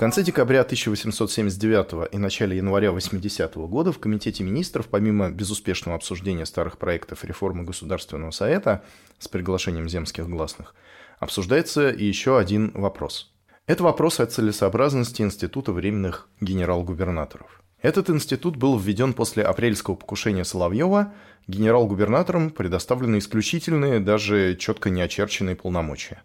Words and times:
Конце 0.00 0.22
декабря 0.22 0.62
1879 0.62 2.08
и 2.10 2.16
начале 2.16 2.56
января 2.56 2.90
80 2.90 3.54
-го 3.54 3.68
года 3.68 3.92
в 3.92 3.98
Комитете 3.98 4.42
министров, 4.42 4.88
помимо 4.88 5.30
безуспешного 5.30 5.94
обсуждения 5.94 6.46
старых 6.46 6.78
проектов 6.78 7.22
реформы 7.22 7.64
Государственного 7.64 8.30
совета 8.30 8.82
с 9.18 9.28
приглашением 9.28 9.90
земских 9.90 10.26
гласных, 10.26 10.74
обсуждается 11.18 11.82
еще 11.82 12.38
один 12.38 12.70
вопрос. 12.72 13.30
Это 13.66 13.84
вопрос 13.84 14.20
о 14.20 14.26
целесообразности 14.26 15.20
Института 15.20 15.70
временных 15.70 16.30
генерал-губернаторов. 16.40 17.62
Этот 17.82 18.08
институт 18.08 18.56
был 18.56 18.78
введен 18.78 19.12
после 19.12 19.42
апрельского 19.42 19.96
покушения 19.96 20.46
Соловьева, 20.46 21.12
генерал-губернаторам 21.46 22.48
предоставлены 22.48 23.18
исключительные, 23.18 24.00
даже 24.00 24.56
четко 24.56 24.88
не 24.88 25.02
очерченные 25.02 25.56
полномочия. 25.56 26.22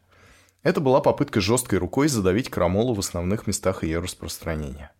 Это 0.66 0.82
была 0.82 1.00
попытка 1.00 1.42
жесткой 1.42 1.78
рукой 1.78 2.08
задавить 2.08 2.50
крамолу 2.50 2.96
в 2.96 3.00
основных 3.00 3.46
местах 3.46 3.84
ее 3.84 4.00
распространения. 4.00 4.92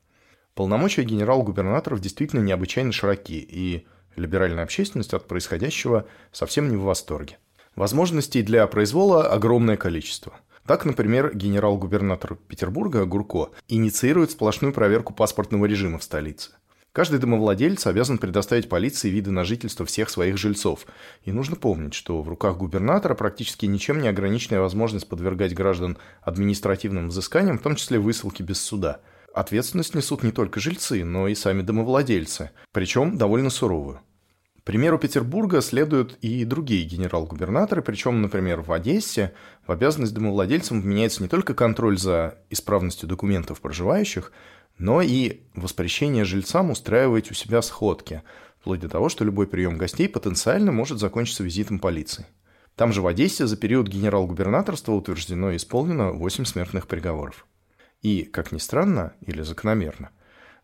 Полномочия 0.54 1.02
генерал-губернаторов 1.02 2.02
действительно 2.02 2.42
необычайно 2.42 2.92
широки, 2.92 3.40
и 3.40 3.88
либеральная 4.16 4.64
общественность 4.64 5.16
от 5.16 5.28
происходящего 5.28 6.06
совсем 6.32 6.70
не 6.70 6.78
в 6.78 6.84
восторге. 6.84 7.40
Возможностей 7.76 8.44
для 8.44 8.68
произвола 8.68 9.28
огромное 9.28 9.76
количество. 9.76 10.34
Так, 10.68 10.86
например, 10.86 11.36
генерал-губернатор 11.36 12.36
Петербурга 12.36 13.06
Гурко 13.06 13.50
инициирует 13.68 14.30
сплошную 14.30 14.72
проверку 14.72 15.14
паспортного 15.16 15.66
режима 15.66 15.98
в 15.98 16.04
столице– 16.04 16.52
Каждый 16.96 17.20
домовладелец 17.20 17.88
обязан 17.88 18.18
предоставить 18.18 18.70
полиции 18.70 19.10
виды 19.10 19.30
на 19.30 19.44
жительство 19.44 19.86
всех 19.86 20.10
своих 20.10 20.38
жильцов. 20.38 20.86
И 21.26 21.34
нужно 21.34 21.58
помнить, 21.58 21.94
что 21.94 22.22
в 22.22 22.30
руках 22.30 22.56
губернатора 22.56 23.16
практически 23.16 23.66
ничем 23.66 24.00
не 24.00 24.08
ограниченная 24.08 24.62
возможность 24.62 25.10
подвергать 25.10 25.54
граждан 25.54 25.98
административным 26.22 27.10
взысканиям, 27.10 27.60
в 27.60 27.62
том 27.62 27.76
числе 27.76 28.00
высылки 28.00 28.44
без 28.44 28.62
суда. 28.62 29.02
Ответственность 29.34 29.94
несут 29.94 30.24
не 30.24 30.32
только 30.32 30.62
жильцы, 30.62 31.04
но 31.04 31.28
и 31.28 31.36
сами 31.36 31.64
домовладельцы, 31.64 32.52
причем 32.72 33.18
довольно 33.18 33.50
суровую. 33.50 34.00
примеру 34.64 34.98
Петербурга 34.98 35.60
следуют 35.60 36.18
и 36.22 36.46
другие 36.46 36.86
генерал-губернаторы, 36.86 37.82
причем, 37.82 38.22
например, 38.22 38.62
в 38.62 38.72
Одессе 38.72 39.34
в 39.68 39.72
обязанность 39.74 40.14
домовладельцам 40.14 40.82
вменяется 40.82 41.22
не 41.22 41.28
только 41.28 41.56
контроль 41.56 41.98
за 41.98 42.38
исправностью 42.50 43.10
документов 43.10 43.60
проживающих, 43.60 44.32
но 44.78 45.02
и 45.02 45.42
воспрещение 45.54 46.26
жильцам 46.26 46.72
устраивать 46.72 47.32
у 47.32 47.34
себя 47.34 47.62
сходки, 47.62 48.22
вплоть 48.60 48.80
до 48.80 48.90
того, 48.90 49.10
что 49.10 49.24
любой 49.24 49.48
прием 49.48 49.78
гостей 49.78 50.10
потенциально 50.10 50.72
может 50.72 51.00
закончиться 51.00 51.44
визитом 51.44 51.80
полиции. 51.80 52.26
Там 52.76 52.92
же 52.92 53.02
в 53.02 53.08
Одессе 53.08 53.48
за 53.48 53.56
период 53.56 53.88
генерал-губернаторства 53.88 54.92
утверждено 54.92 55.52
и 55.52 55.58
исполнено 55.58 56.12
8 56.12 56.46
смертных 56.46 56.88
приговоров. 56.88 57.46
И, 58.02 58.24
как 58.24 58.52
ни 58.52 58.58
странно 58.58 59.14
или 59.26 59.42
закономерно, 59.42 60.12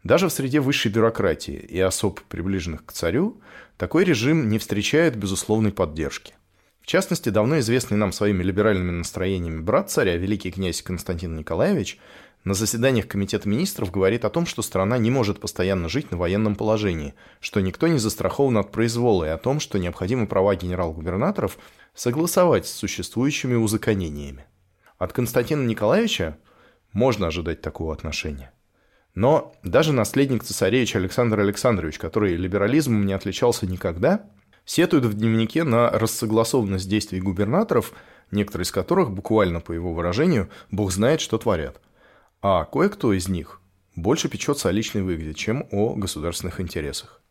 даже 0.03 0.27
в 0.27 0.33
среде 0.33 0.59
высшей 0.59 0.91
бюрократии 0.91 1.53
и 1.53 1.79
особ, 1.79 2.19
приближенных 2.21 2.85
к 2.85 2.91
царю, 2.91 3.39
такой 3.77 4.03
режим 4.03 4.49
не 4.49 4.57
встречает 4.57 5.15
безусловной 5.15 5.71
поддержки. 5.71 6.33
В 6.81 6.87
частности, 6.87 7.29
давно 7.29 7.59
известный 7.59 7.97
нам 7.97 8.11
своими 8.11 8.43
либеральными 8.43 8.91
настроениями 8.91 9.61
брат 9.61 9.91
царя, 9.91 10.17
великий 10.17 10.51
князь 10.51 10.81
Константин 10.81 11.35
Николаевич, 11.37 11.99
на 12.43 12.55
заседаниях 12.55 13.07
Комитета 13.07 13.47
министров 13.47 13.91
говорит 13.91 14.25
о 14.25 14.31
том, 14.31 14.47
что 14.47 14.63
страна 14.63 14.97
не 14.97 15.11
может 15.11 15.39
постоянно 15.39 15.89
жить 15.89 16.09
на 16.09 16.17
военном 16.17 16.55
положении, 16.55 17.13
что 17.39 17.59
никто 17.59 17.87
не 17.87 17.99
застрахован 17.99 18.57
от 18.57 18.71
произвола 18.71 19.25
и 19.25 19.29
о 19.29 19.37
том, 19.37 19.59
что 19.59 19.77
необходимы 19.77 20.25
права 20.25 20.55
генерал-губернаторов 20.55 21.59
согласовать 21.93 22.65
с 22.65 22.73
существующими 22.73 23.53
узаконениями. 23.53 24.45
От 24.97 25.13
Константина 25.13 25.65
Николаевича 25.67 26.37
можно 26.93 27.27
ожидать 27.27 27.61
такого 27.61 27.93
отношения. 27.93 28.51
Но 29.13 29.53
даже 29.61 29.93
наследник 29.93 30.43
цесаревича 30.43 30.97
Александр 30.97 31.41
Александрович, 31.41 31.99
который 31.99 32.35
либерализмом 32.35 33.05
не 33.05 33.13
отличался 33.13 33.67
никогда, 33.67 34.25
сетует 34.65 35.05
в 35.05 35.13
дневнике 35.13 35.63
на 35.63 35.91
рассогласованность 35.91 36.89
действий 36.89 37.19
губернаторов, 37.19 37.93
некоторые 38.31 38.63
из 38.63 38.71
которых, 38.71 39.11
буквально 39.11 39.59
по 39.59 39.73
его 39.73 39.93
выражению, 39.93 40.49
бог 40.71 40.91
знает, 40.91 41.21
что 41.21 41.37
творят– 41.37 41.79
а 42.41 42.65
кое-кто 42.65 43.13
из 43.13 43.27
них 43.27 43.61
больше 43.95 44.29
печется 44.29 44.69
о 44.69 44.71
личной 44.71 45.03
выгоде, 45.03 45.33
чем 45.33 45.67
о 45.71 45.93
государственных 45.95 46.59
интересах. 46.59 47.21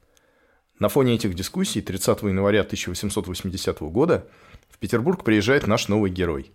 На 0.79 0.89
фоне 0.89 1.15
этих 1.15 1.35
дискуссий 1.35 1.83
30 1.83 2.23
января 2.23 2.61
1880 2.61 3.81
года 3.81 4.27
в 4.71 4.79
Петербург 4.79 5.25
приезжает 5.25 5.67
наш 5.67 5.89
новый 5.89 6.11
герой. 6.11 6.53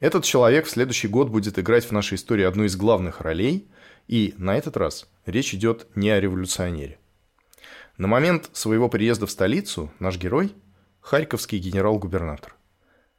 Этот 0.00 0.24
человек 0.24 0.66
в 0.66 0.70
следующий 0.70 1.08
год 1.08 1.28
будет 1.28 1.58
играть 1.58 1.84
в 1.84 1.92
нашей 1.92 2.16
истории 2.16 2.44
одну 2.44 2.64
из 2.64 2.76
главных 2.76 3.20
ролей, 3.20 3.68
и 4.06 4.34
на 4.36 4.56
этот 4.56 4.76
раз 4.76 5.08
речь 5.24 5.54
идет 5.54 5.86
не 5.94 6.10
о 6.10 6.20
революционере. 6.20 6.98
На 7.96 8.06
момент 8.06 8.50
своего 8.52 8.88
приезда 8.88 9.26
в 9.26 9.30
столицу 9.30 9.90
наш 9.98 10.18
герой– 10.18 10.52
харьковский 11.00 11.58
генерал-губернатор. 11.58 12.54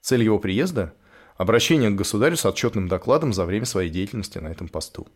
Цель 0.01 0.23
его 0.23 0.37
приезда– 0.37 0.93
Обращение 1.37 1.89
к 1.89 1.95
государю 1.95 2.37
с 2.37 2.45
отчетным 2.45 2.87
докладом 2.87 3.33
за 3.33 3.45
время 3.45 3.65
своей 3.65 3.89
деятельности 3.89 4.37
на 4.37 4.47
этом 4.47 4.69
посту. 4.69 5.07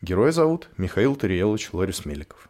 Героя 0.00 0.30
зовут 0.30 0.68
Михаил 0.76 1.16
Тариелович 1.16 1.72
Ларис 1.72 2.04
Меликов. 2.04 2.48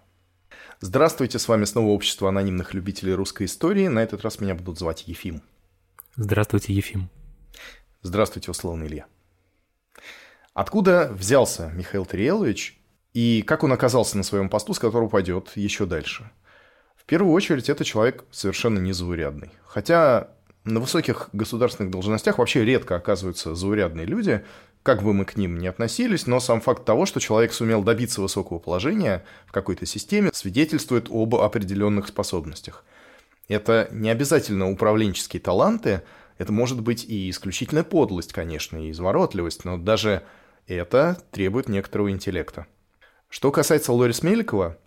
Здравствуйте, 0.80 1.38
с 1.38 1.48
вами 1.48 1.64
снова 1.64 1.88
Общество 1.88 2.28
анонимных 2.28 2.74
любителей 2.74 3.14
русской 3.14 3.46
истории. 3.46 3.88
На 3.88 4.00
этот 4.00 4.22
раз 4.22 4.40
меня 4.40 4.54
будут 4.54 4.78
звать 4.78 5.08
Ефим. 5.08 5.40
Здравствуйте, 6.16 6.74
Ефим. 6.74 7.08
Здравствуйте, 8.02 8.50
условный 8.50 8.88
Илья. 8.88 9.06
Откуда 10.52 11.10
взялся 11.10 11.70
Михаил 11.74 12.04
Тариелович 12.04 12.78
и 13.14 13.40
как 13.40 13.64
он 13.64 13.72
оказался 13.72 14.18
на 14.18 14.22
своем 14.22 14.50
посту, 14.50 14.74
с 14.74 14.78
которого 14.78 15.08
пойдет 15.08 15.52
еще 15.54 15.86
дальше? 15.86 16.30
В 16.94 17.06
первую 17.06 17.32
очередь, 17.32 17.70
это 17.70 17.84
человек 17.84 18.24
совершенно 18.30 18.78
незаурядный. 18.78 19.50
Хотя 19.64 20.33
на 20.64 20.80
высоких 20.80 21.28
государственных 21.32 21.90
должностях 21.90 22.38
вообще 22.38 22.64
редко 22.64 22.96
оказываются 22.96 23.54
заурядные 23.54 24.06
люди, 24.06 24.44
как 24.82 25.02
бы 25.02 25.12
мы 25.12 25.24
к 25.24 25.36
ним 25.36 25.58
ни 25.58 25.66
относились, 25.66 26.26
но 26.26 26.40
сам 26.40 26.60
факт 26.60 26.84
того, 26.84 27.06
что 27.06 27.20
человек 27.20 27.52
сумел 27.52 27.82
добиться 27.82 28.20
высокого 28.20 28.58
положения 28.58 29.24
в 29.46 29.52
какой-то 29.52 29.86
системе, 29.86 30.30
свидетельствует 30.32 31.08
об 31.10 31.34
определенных 31.36 32.08
способностях. 32.08 32.84
Это 33.48 33.88
не 33.92 34.10
обязательно 34.10 34.70
управленческие 34.70 35.40
таланты, 35.40 36.02
это 36.38 36.52
может 36.52 36.80
быть 36.80 37.04
и 37.04 37.30
исключительная 37.30 37.84
подлость, 37.84 38.32
конечно, 38.32 38.76
и 38.76 38.90
изворотливость, 38.90 39.64
но 39.64 39.76
даже 39.76 40.22
это 40.66 41.18
требует 41.30 41.68
некоторого 41.68 42.10
интеллекта. 42.10 42.66
Что 43.28 43.50
касается 43.50 43.92
Лорис 43.92 44.22
Меликова, 44.22 44.78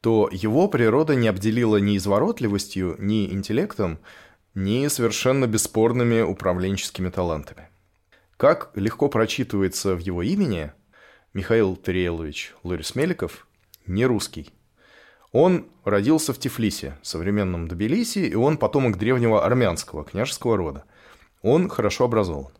то 0.00 0.28
его 0.30 0.68
природа 0.68 1.14
не 1.14 1.28
обделила 1.28 1.78
ни 1.78 1.96
изворотливостью, 1.96 2.96
ни 2.98 3.32
интеллектом, 3.32 3.98
ни 4.54 4.86
совершенно 4.88 5.46
бесспорными 5.46 6.20
управленческими 6.20 7.08
талантами. 7.10 7.68
Как 8.36 8.70
легко 8.74 9.08
прочитывается 9.08 9.94
в 9.94 9.98
его 9.98 10.22
имени, 10.22 10.72
Михаил 11.32 11.76
Тариелович 11.76 12.54
Лорис 12.62 12.94
Меликов 12.94 13.46
не 13.86 14.06
русский. 14.06 14.52
Он 15.32 15.66
родился 15.84 16.32
в 16.32 16.38
Тифлисе, 16.38 16.96
современном 17.02 17.66
Тбилиси, 17.66 18.20
и 18.20 18.34
он 18.34 18.56
потомок 18.56 18.98
древнего 18.98 19.44
армянского 19.44 20.04
княжеского 20.04 20.56
рода. 20.56 20.84
Он 21.42 21.68
хорошо 21.68 22.04
образован. 22.04 22.52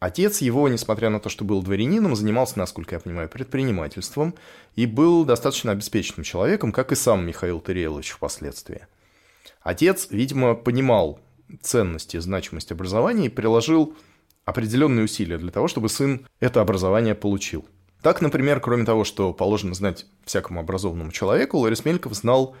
Отец 0.00 0.40
его, 0.40 0.68
несмотря 0.68 1.10
на 1.10 1.20
то, 1.20 1.28
что 1.28 1.44
был 1.44 1.62
дворянином, 1.62 2.16
занимался, 2.16 2.58
насколько 2.58 2.96
я 2.96 3.00
понимаю, 3.00 3.28
предпринимательством 3.28 4.34
и 4.74 4.86
был 4.86 5.24
достаточно 5.24 5.70
обеспеченным 5.70 6.24
человеком, 6.24 6.72
как 6.72 6.90
и 6.90 6.96
сам 6.96 7.24
Михаил 7.24 7.60
Тариелович 7.60 8.10
впоследствии. 8.10 8.88
Отец, 9.62 10.08
видимо, 10.10 10.54
понимал 10.54 11.20
ценность 11.60 12.14
и 12.14 12.18
значимость 12.18 12.72
образования 12.72 13.26
и 13.26 13.30
приложил 13.30 13.94
определенные 14.44 15.04
усилия 15.04 15.38
для 15.38 15.50
того, 15.50 15.68
чтобы 15.68 15.88
сын 15.88 16.26
это 16.40 16.60
образование 16.60 17.14
получил. 17.14 17.66
Так, 18.02 18.20
например, 18.20 18.60
кроме 18.60 18.84
того, 18.84 19.04
что 19.04 19.32
положено 19.32 19.74
знать 19.74 20.06
всякому 20.24 20.60
образованному 20.60 21.12
человеку, 21.12 21.58
Ларис 21.58 21.84
Мельков 21.84 22.14
знал, 22.14 22.56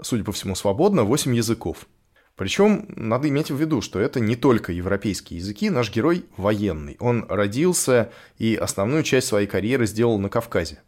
судя 0.00 0.24
по 0.24 0.32
всему, 0.32 0.56
свободно 0.56 1.04
8 1.04 1.34
языков. 1.34 1.86
Причем 2.34 2.86
надо 2.88 3.28
иметь 3.28 3.50
в 3.50 3.56
виду, 3.56 3.80
что 3.82 4.00
это 4.00 4.18
не 4.18 4.34
только 4.34 4.72
европейские 4.72 5.38
языки, 5.38 5.70
наш 5.70 5.94
герой 5.94 6.24
военный. 6.36 6.96
Он 6.98 7.26
родился 7.28 8.10
и 8.38 8.56
основную 8.56 9.04
часть 9.04 9.28
своей 9.28 9.46
карьеры 9.46 9.86
сделал 9.86 10.18
на 10.18 10.28
Кавказе. 10.28 10.80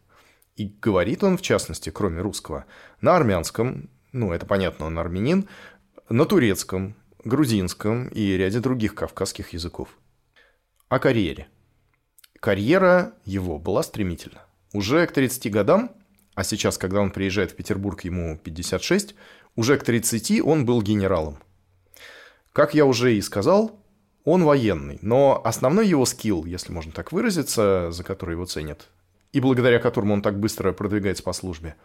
И 0.57 0.65
говорит 0.65 1.23
он, 1.23 1.37
в 1.37 1.41
частности, 1.41 1.89
кроме 1.91 2.21
русского, 2.21 2.65
на 2.99 3.15
армянском, 3.15 3.89
ну, 4.15 4.31
это 4.31 4.45
понятно, 4.45 4.85
он 4.85 4.97
армянин, 4.97 5.49
на 6.09 6.25
турецком, 6.25 6.95
грузинском 7.25 8.07
и 8.07 8.37
ряде 8.37 8.59
других 8.59 8.95
кавказских 8.95 9.49
языков. 9.53 9.89
О 10.87 10.99
карьере. 10.99 11.47
Карьера 12.39 13.13
его 13.25 13.59
была 13.59 13.83
стремительна. 13.83 14.45
Уже 14.71 15.05
к 15.05 15.11
30 15.11 15.51
годам, 15.51 15.91
а 16.33 16.45
сейчас, 16.45 16.77
когда 16.77 17.01
он 17.01 17.11
приезжает 17.11 17.51
в 17.51 17.55
Петербург, 17.55 18.05
ему 18.05 18.37
56, 18.37 19.15
уже 19.55 19.77
к 19.77 19.83
30 19.83 20.41
он 20.41 20.65
был 20.65 20.81
генералом. 20.81 21.37
Как 22.53 22.73
я 22.73 22.85
уже 22.85 23.15
и 23.15 23.21
сказал, 23.21 23.83
он 24.23 24.43
военный, 24.43 24.97
но 25.01 25.41
основной 25.43 25.87
его 25.87 26.05
скилл, 26.05 26.45
если 26.45 26.71
можно 26.71 26.93
так 26.93 27.11
выразиться, 27.11 27.91
за 27.91 28.03
который 28.03 28.31
его 28.33 28.45
ценят, 28.45 28.87
и 29.33 29.41
благодаря 29.41 29.79
которому 29.79 30.13
он 30.13 30.21
так 30.21 30.39
быстро 30.39 30.71
продвигается 30.71 31.23
по 31.23 31.33
службе, 31.33 31.75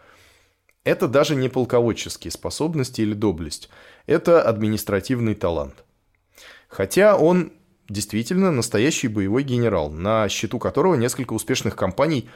это 0.83 1.07
даже 1.07 1.35
не 1.35 1.49
полководческие 1.49 2.31
способности 2.31 3.01
или 3.01 3.13
доблесть, 3.13 3.69
это 4.05 4.41
административный 4.41 5.35
талант. 5.35 5.83
Хотя 6.67 7.17
он 7.17 7.53
действительно 7.87 8.51
настоящий 8.51 9.07
боевой 9.07 9.43
генерал, 9.43 9.91
на 9.91 10.27
счету 10.29 10.59
которого 10.59 10.95
несколько 10.95 11.33
успешных 11.33 11.75
кампаний 11.75 12.29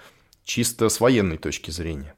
чисто 0.43 0.89
с 0.89 0.99
военной 0.99 1.37
точки 1.37 1.71
зрения. 1.71 2.13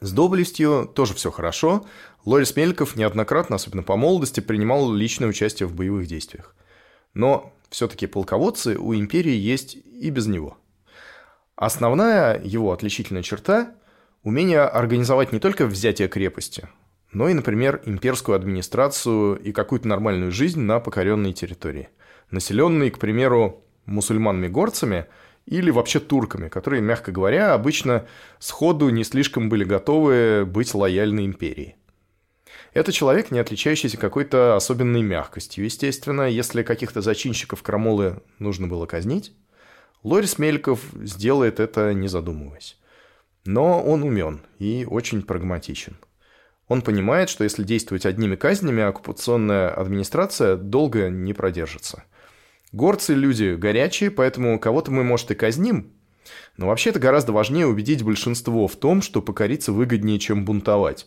С 0.00 0.10
доблестью 0.10 0.90
тоже 0.92 1.14
все 1.14 1.30
хорошо. 1.30 1.86
Лорис 2.24 2.56
Мельков 2.56 2.96
неоднократно, 2.96 3.56
особенно 3.56 3.84
по 3.84 3.96
молодости, 3.96 4.40
принимал 4.40 4.92
личное 4.92 5.28
участие 5.28 5.68
в 5.68 5.74
боевых 5.74 6.08
действиях. 6.08 6.56
Но 7.14 7.52
все-таки 7.70 8.08
полководцы 8.08 8.76
у 8.76 8.94
империи 8.94 9.34
есть 9.34 9.76
и 9.76 10.10
без 10.10 10.26
него. 10.26 10.56
Основная 11.54 12.42
его 12.42 12.72
отличительная 12.72 13.22
черта– 13.22 13.74
умение 14.22 14.60
организовать 14.60 15.32
не 15.32 15.38
только 15.38 15.66
взятие 15.66 16.08
крепости, 16.08 16.68
но 17.12 17.28
и, 17.28 17.34
например, 17.34 17.82
имперскую 17.84 18.36
администрацию 18.36 19.36
и 19.36 19.52
какую-то 19.52 19.88
нормальную 19.88 20.32
жизнь 20.32 20.60
на 20.60 20.80
покоренной 20.80 21.32
территории– 21.32 21.88
населенный, 22.32 22.90
к 22.90 22.98
примеру, 22.98 23.64
мусульманами-горцами 23.86 25.06
или 25.46 25.70
вообще 25.70 26.00
турками, 26.00 26.48
которые, 26.48 26.82
мягко 26.82 27.12
говоря, 27.12 27.54
обычно 27.54 28.06
сходу 28.38 28.88
не 28.88 29.04
слишком 29.04 29.48
были 29.48 29.64
готовы 29.64 30.44
быть 30.46 30.74
лояльны 30.74 31.24
империи. 31.24 31.76
Это 32.74 32.90
человек, 32.90 33.30
не 33.30 33.38
отличающийся 33.38 33.98
какой-то 33.98 34.56
особенной 34.56 35.02
мягкостью. 35.02 35.64
Естественно, 35.64 36.22
если 36.22 36.62
каких-то 36.62 37.02
зачинщиков 37.02 37.62
крамолы 37.62 38.22
нужно 38.38 38.66
было 38.66 38.86
казнить, 38.86 39.32
Лорис 40.02 40.38
Мельков 40.38 40.80
сделает 40.94 41.60
это, 41.60 41.92
не 41.92 42.08
задумываясь. 42.08 42.78
Но 43.44 43.82
он 43.82 44.02
умен 44.02 44.42
и 44.58 44.86
очень 44.88 45.22
прагматичен. 45.22 45.96
Он 46.68 46.80
понимает, 46.80 47.28
что 47.28 47.44
если 47.44 47.64
действовать 47.64 48.06
одними 48.06 48.36
казнями, 48.36 48.82
оккупационная 48.82 49.70
администрация 49.70 50.56
долго 50.56 51.10
не 51.10 51.34
продержится. 51.34 52.04
Горцы– 52.72 53.14
люди 53.14 53.54
горячие, 53.54 54.10
поэтому 54.10 54.58
кого-то 54.58 54.90
мы, 54.90 55.04
может, 55.04 55.30
и 55.30 55.34
казним. 55.34 55.92
Но 56.56 56.68
вообще 56.68 56.90
это 56.90 57.00
гораздо 57.00 57.32
важнее 57.32 57.66
убедить 57.66 58.02
большинство 58.02 58.68
в 58.68 58.76
том, 58.76 59.02
что 59.02 59.20
покориться 59.20 59.72
выгоднее, 59.72 60.18
чем 60.18 60.44
бунтовать. 60.44 61.06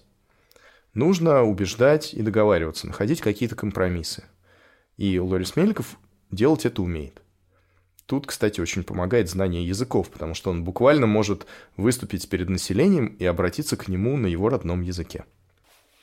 Нужно 0.94 1.44
убеждать 1.44 2.14
и 2.14 2.22
договариваться, 2.22 2.88
находить 2.88 3.22
какие-то 3.22 3.56
компромиссы. 3.56 4.26
И 4.98 5.20
Лорис 5.20 5.56
Меликов 5.56 5.98
делать 6.32 6.66
это 6.66 6.82
умеет. 6.82 7.22
Тут, 8.06 8.28
кстати, 8.28 8.62
очень 8.62 8.84
помогает 8.84 9.30
знание 9.30 9.66
языков, 9.66 10.10
потому 10.10 10.36
что 10.36 10.52
он 10.52 10.64
буквально 10.64 11.08
может 11.08 11.48
выступить 11.76 12.30
перед 12.30 12.50
населением 12.50 13.08
и 13.08 13.26
обратиться 13.26 13.78
к 13.78 13.88
нему 13.88 14.16
на 14.16 14.28
его 14.28 14.50
родном 14.50 14.82
языке. 14.82 15.26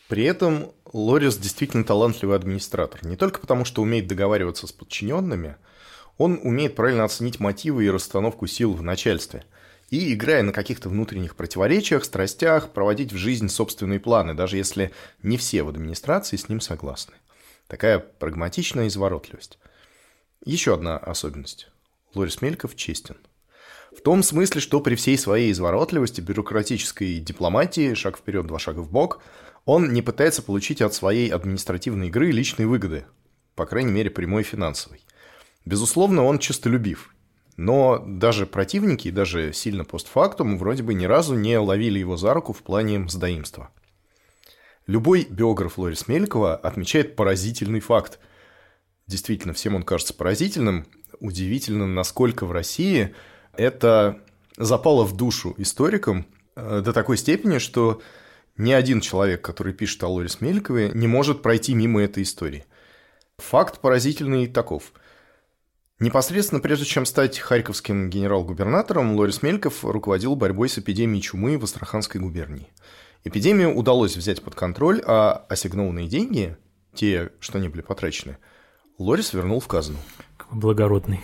При 0.09 0.25
этом 0.25 0.73
Лорис 0.93 1.39
действительно 1.39 1.85
талантливый 1.85 2.37
администратор. 2.37 3.05
Не 3.07 3.17
только 3.17 3.41
потому, 3.41 3.65
что 3.65 3.83
умеет 3.83 4.09
договариваться 4.09 4.67
с 4.67 4.73
подчиненными, 4.73 5.57
он 6.19 6.41
умеет 6.43 6.75
правильно 6.75 7.05
оценить 7.05 7.41
мотивы 7.41 7.85
и 7.85 7.91
расстановку 7.91 8.47
сил 8.47 8.73
в 8.73 8.83
начальстве. 8.83 9.45
И, 9.89 10.13
играя 10.13 10.43
на 10.43 10.53
каких-то 10.53 10.89
внутренних 10.89 11.37
противоречиях, 11.37 12.05
страстях, 12.05 12.71
проводить 12.71 13.13
в 13.13 13.17
жизнь 13.17 13.49
собственные 13.49 14.01
планы, 14.01 14.35
даже 14.35 14.57
если 14.57 14.91
не 15.23 15.37
все 15.37 15.63
в 15.63 15.69
администрации 15.69 16.37
с 16.37 16.49
ним 16.49 16.61
согласны. 16.61 17.15
Такая 17.67 17.99
прагматичная 17.99 18.89
изворотливость. 18.89 19.59
Еще 20.45 20.75
одна 20.75 20.99
особенность. 20.99 21.72
Лорис 22.15 22.43
Мельков 22.43 22.77
честен. 22.77 23.17
В 23.97 24.01
том 24.01 24.23
смысле, 24.23 24.61
что 24.61 24.81
при 24.81 24.95
всей 24.95 25.19
своей 25.19 25.53
изворотливости, 25.53 26.21
бюрократической 26.21 27.19
дипломатии, 27.19 27.95
шаг 27.95 28.19
вперед, 28.19 28.47
два 28.47 28.59
шага 28.59 28.81
в 28.81 28.91
бок– 28.91 29.21
он 29.65 29.93
не 29.93 30.03
пытается 30.03 30.43
получить 30.43 30.83
от 30.83 30.95
своей 30.95 31.29
административной 31.29 32.09
игры 32.09 32.31
личные 32.31 32.67
выгоды, 32.67 33.05
по 33.55 33.67
крайней 33.67 33.93
мере, 33.93 34.11
прямой 34.11 34.43
финансовой. 34.43 35.01
Безусловно, 35.65 36.25
он 36.25 36.39
честолюбив. 36.39 37.15
Но 37.57 38.03
даже 38.05 38.47
противники, 38.47 39.11
даже 39.11 39.53
сильно 39.53 39.85
постфактум, 39.85 40.59
вроде 40.59 40.83
бы 40.83 40.95
ни 40.95 41.05
разу 41.05 41.35
не 41.35 41.59
ловили 41.59 41.99
его 41.99 42.17
за 42.17 42.35
руку 42.35 42.53
в 42.53 42.63
плане 42.63 42.99
мздоимства. 42.99 43.71
Любой 44.87 45.27
биограф 45.29 45.79
Лорис 45.79 46.09
Мелькова 46.09 46.57
отмечает 46.57 47.15
поразительный 47.15 47.81
факт. 47.81 48.19
Действительно, 49.07 49.53
всем 49.53 49.77
он 49.77 49.85
кажется 49.85 50.15
поразительным. 50.15 50.87
Удивительно, 51.23 51.87
насколько 51.87 52.47
в 52.47 52.51
России 52.51 53.15
это 53.53 54.19
запало 54.57 55.05
в 55.05 55.17
душу 55.17 55.55
историкам 55.57 56.27
э, 56.57 56.83
до 56.85 56.93
такой 56.93 57.17
степени, 57.17 57.59
что 57.59 58.03
ни 58.57 58.73
один 58.73 59.01
человек, 59.01 59.41
который 59.41 59.73
пишет 59.73 60.03
о 60.03 60.09
Лорис 60.09 60.41
Мелькове, 60.41 60.91
не 60.93 61.07
может 61.07 61.41
пройти 61.41 61.75
мимо 61.75 62.03
этой 62.03 62.25
истории. 62.25 62.65
Факт 63.39 63.79
поразительный 63.79 64.49
таков. 64.49 64.93
Непосредственно 66.01 66.61
прежде 66.61 66.87
чем 66.87 67.07
стать 67.07 67.39
харьковским 67.39 68.11
генерал-губернатором, 68.11 69.15
Лорис 69.15 69.43
Мельков 69.43 69.85
руководил 69.85 70.35
борьбой 70.35 70.69
с 70.69 70.79
эпидемией 70.79 71.23
чумы 71.23 71.57
в 71.57 71.63
Астраханской 71.63 72.21
губернии. 72.21 72.67
Эпидемию 73.23 73.77
удалось 73.77 74.17
взять 74.17 74.43
под 74.43 74.57
контроль, 74.57 75.01
а 75.07 75.47
ассигнованные 75.49 76.09
деньги, 76.09 76.57
те, 76.95 77.31
что 77.39 77.61
не 77.61 77.69
были 77.69 77.83
потрачены, 77.83 78.39
Лорис 78.99 79.33
вернул 79.33 79.61
в 79.61 79.69
казну. 79.69 79.99
Благородный. 80.53 81.21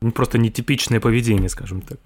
Ну, 0.00 0.10
просто 0.10 0.38
нетипичное 0.38 1.00
поведение, 1.00 1.48
скажем 1.48 1.82
так. 1.82 1.98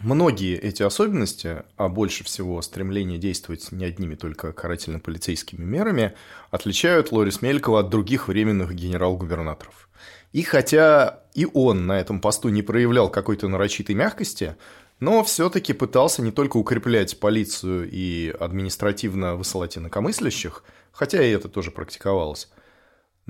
Многие 0.00 0.56
эти 0.56 0.82
особенности, 0.82 1.62
а 1.76 1.88
больше 1.88 2.24
всего 2.24 2.60
стремление 2.62 3.18
действовать 3.18 3.70
не 3.70 3.84
одними 3.84 4.14
только 4.14 4.52
карательно-полицейскими 4.52 5.62
мерами, 5.62 6.14
отличают 6.50 7.12
Лорис 7.12 7.42
Мелькова 7.42 7.80
от 7.80 7.90
других 7.90 8.28
временных 8.28 8.74
генерал-губернаторов. 8.74 9.88
И 10.32 10.42
хотя 10.42 11.20
и 11.34 11.46
он 11.52 11.86
на 11.86 12.00
этом 12.00 12.20
посту 12.20 12.48
не 12.48 12.62
проявлял 12.62 13.10
какой-то 13.10 13.48
нарочитой 13.48 13.94
мягкости, 13.94 14.56
но 15.00 15.22
все-таки 15.22 15.72
пытался 15.74 16.22
не 16.22 16.32
только 16.32 16.56
укреплять 16.56 17.20
полицию 17.20 17.88
и 17.90 18.34
административно 18.40 19.36
высылать 19.36 19.76
инакомыслящих, 19.76 20.64
хотя 20.92 21.22
и 21.22 21.30
это 21.30 21.48
тоже 21.48 21.70
практиковалось, 21.70 22.48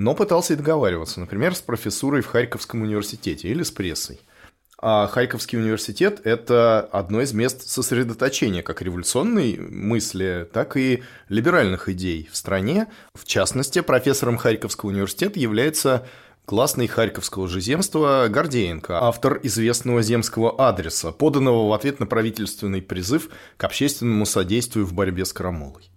но 0.00 0.14
пытался 0.14 0.54
и 0.54 0.56
договариваться, 0.56 1.20
например, 1.20 1.54
с 1.54 1.60
профессурой 1.60 2.22
в 2.22 2.26
Харьковском 2.26 2.80
университете 2.80 3.48
или 3.48 3.62
с 3.62 3.70
прессой. 3.70 4.18
А 4.78 5.06
Харьковский 5.06 5.58
университет– 5.58 6.22
это 6.24 6.88
одно 6.90 7.20
из 7.20 7.34
мест 7.34 7.68
сосредоточения 7.68 8.62
как 8.62 8.80
революционной 8.80 9.58
мысли, 9.58 10.48
так 10.50 10.78
и 10.78 11.02
либеральных 11.28 11.90
идей 11.90 12.30
в 12.32 12.36
стране. 12.38 12.86
В 13.12 13.26
частности, 13.26 13.82
профессором 13.82 14.38
Харьковского 14.38 14.88
университета 14.88 15.38
является 15.38 16.06
классный 16.46 16.86
Харьковского 16.86 17.46
же 17.46 17.60
земства 17.60 18.26
Гордеенко, 18.30 19.04
автор 19.04 19.38
известного 19.42 20.00
земского 20.00 20.66
адреса, 20.66 21.12
поданного 21.12 21.68
в 21.68 21.74
ответ 21.74 22.00
на 22.00 22.06
правительственный 22.06 22.80
призыв 22.80 23.28
к 23.58 23.64
общественному 23.64 24.24
содействию 24.24 24.86
в 24.86 24.94
борьбе 24.94 25.26
с 25.26 25.34
крамолой. 25.34 25.89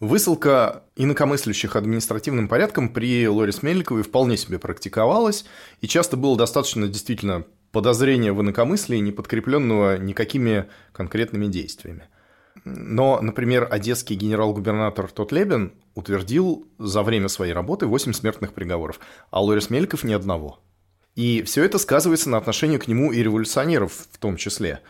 Высылка 0.00 0.84
инакомыслящих 0.96 1.76
административным 1.76 2.48
порядком 2.48 2.88
при 2.88 3.28
Лорис 3.28 3.62
Мельниковой 3.62 4.02
вполне 4.02 4.38
себе 4.38 4.58
практиковалась, 4.58 5.44
и 5.82 5.86
часто 5.86 6.16
было 6.16 6.38
достаточно 6.38 6.88
действительно 6.88 7.44
подозрения 7.70 8.32
в 8.32 8.40
инакомыслии, 8.40 8.96
не 8.96 9.12
подкрепленного 9.12 9.98
никакими 9.98 10.66
конкретными 10.92 11.48
действиями. 11.48 12.08
Но, 12.64 13.20
например, 13.20 13.68
одесский 13.70 14.16
генерал-губернатор 14.16 15.10
Тотлебен 15.10 15.74
утвердил 15.94 16.66
за 16.78 17.02
время 17.02 17.28
своей 17.28 17.52
работы 17.52 17.86
8 17.86 18.14
смертных 18.14 18.54
приговоров, 18.54 19.00
а 19.30 19.42
Лорис 19.42 19.68
Мельков 19.68 20.02
ни 20.02 20.14
одного. 20.14 20.60
И 21.14 21.42
все 21.42 21.62
это 21.62 21.78
сказывается 21.78 22.30
на 22.30 22.38
отношении 22.38 22.78
к 22.78 22.88
нему 22.88 23.12
и 23.12 23.22
революционеров 23.22 23.92
в 24.10 24.18
том 24.18 24.36
числе. 24.36 24.80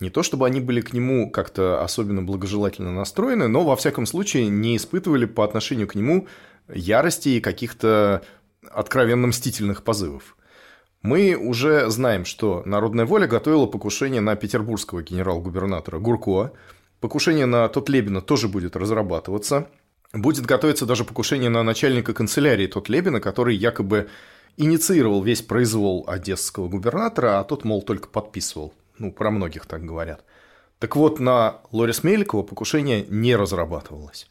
Не 0.00 0.08
то 0.08 0.22
чтобы 0.22 0.46
они 0.46 0.60
были 0.60 0.80
к 0.80 0.94
нему 0.94 1.30
как-то 1.30 1.82
особенно 1.82 2.22
благожелательно 2.22 2.90
настроены, 2.90 3.48
но 3.48 3.64
во 3.64 3.76
всяком 3.76 4.06
случае 4.06 4.48
не 4.48 4.76
испытывали 4.76 5.26
по 5.26 5.44
отношению 5.44 5.86
к 5.86 5.94
нему 5.94 6.26
ярости 6.72 7.28
и 7.30 7.40
каких-то 7.40 8.22
откровенно 8.70 9.26
мстительных 9.26 9.84
позывов. 9.84 10.36
Мы 11.02 11.34
уже 11.34 11.90
знаем, 11.90 12.24
что 12.24 12.62
Народная 12.64 13.04
воля 13.04 13.26
готовила 13.26 13.66
покушение 13.66 14.22
на 14.22 14.36
петербургского 14.36 15.02
генерал-губернатора 15.02 15.98
Гурко. 15.98 16.52
Покушение 17.00 17.46
на 17.46 17.68
Тотлебина 17.68 18.22
тоже 18.22 18.48
будет 18.48 18.76
разрабатываться. 18.76 19.68
Будет 20.12 20.44
готовиться 20.44 20.86
даже 20.86 21.04
покушение 21.04 21.50
на 21.50 21.62
начальника 21.62 22.12
канцелярии 22.14 22.66
Тотлебина, 22.66 23.20
который 23.20 23.54
якобы 23.54 24.08
инициировал 24.56 25.22
весь 25.22 25.42
произвол 25.42 26.04
одесского 26.06 26.68
губернатора, 26.68 27.38
а 27.38 27.44
тот, 27.44 27.64
мол, 27.64 27.82
только 27.82 28.08
подписывал. 28.08 28.74
Ну, 29.00 29.10
про 29.12 29.30
многих 29.30 29.64
так 29.64 29.82
говорят. 29.82 30.24
Так 30.78 30.94
вот, 30.94 31.20
на 31.20 31.62
Лорис 31.72 32.04
Меликова 32.04 32.42
покушение 32.42 33.06
не 33.08 33.34
разрабатывалось. 33.34 34.28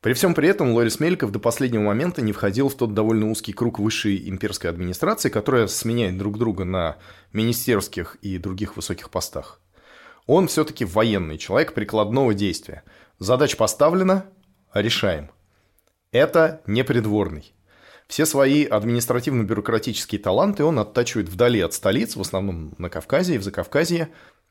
При 0.00 0.12
всем 0.14 0.34
при 0.34 0.48
этом 0.48 0.72
Лорис 0.72 0.98
Мельков 0.98 1.30
до 1.30 1.38
последнего 1.38 1.82
момента 1.82 2.20
не 2.20 2.32
входил 2.32 2.68
в 2.68 2.74
тот 2.74 2.94
довольно 2.94 3.30
узкий 3.30 3.52
круг 3.52 3.78
высшей 3.78 4.28
имперской 4.28 4.70
администрации, 4.70 5.28
которая 5.28 5.68
сменяет 5.68 6.18
друг 6.18 6.36
друга 6.36 6.64
на 6.64 6.96
министерских 7.32 8.16
и 8.22 8.38
других 8.38 8.76
высоких 8.76 9.08
постах. 9.08 9.60
Он 10.26 10.48
все-таки 10.48 10.84
военный 10.84 11.38
человек 11.38 11.72
прикладного 11.72 12.34
действия. 12.34 12.82
Задача 13.20 13.56
поставлена, 13.56 14.26
решаем. 14.74 15.30
Это 16.10 16.60
не 16.66 16.82
придворный. 16.82 17.54
Все 18.10 18.26
свои 18.26 18.64
административно-бюрократические 18.64 20.20
таланты 20.20 20.64
он 20.64 20.80
оттачивает 20.80 21.28
вдали 21.28 21.60
от 21.60 21.74
столиц, 21.74 22.16
в 22.16 22.20
основном 22.20 22.74
на 22.76 22.90
Кавказе 22.90 23.36
и 23.36 23.38
в 23.38 23.44
Закавказье. 23.44 24.08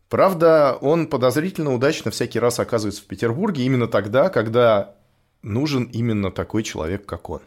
Правда, 0.07 0.77
он 0.79 1.07
подозрительно 1.07 1.73
удачно 1.73 2.09
всякий 2.09 2.39
раз 2.39 2.61
оказывается 2.61 3.01
в 3.01 3.05
Петербурге 3.05 3.65
именно 3.65 3.87
тогда, 3.87 4.29
когда 4.29 4.95
нужен 5.41 5.83
именно 5.91 6.31
такой 6.31 6.63
человек, 6.63 7.05
как 7.05 7.29
он. 7.29 7.41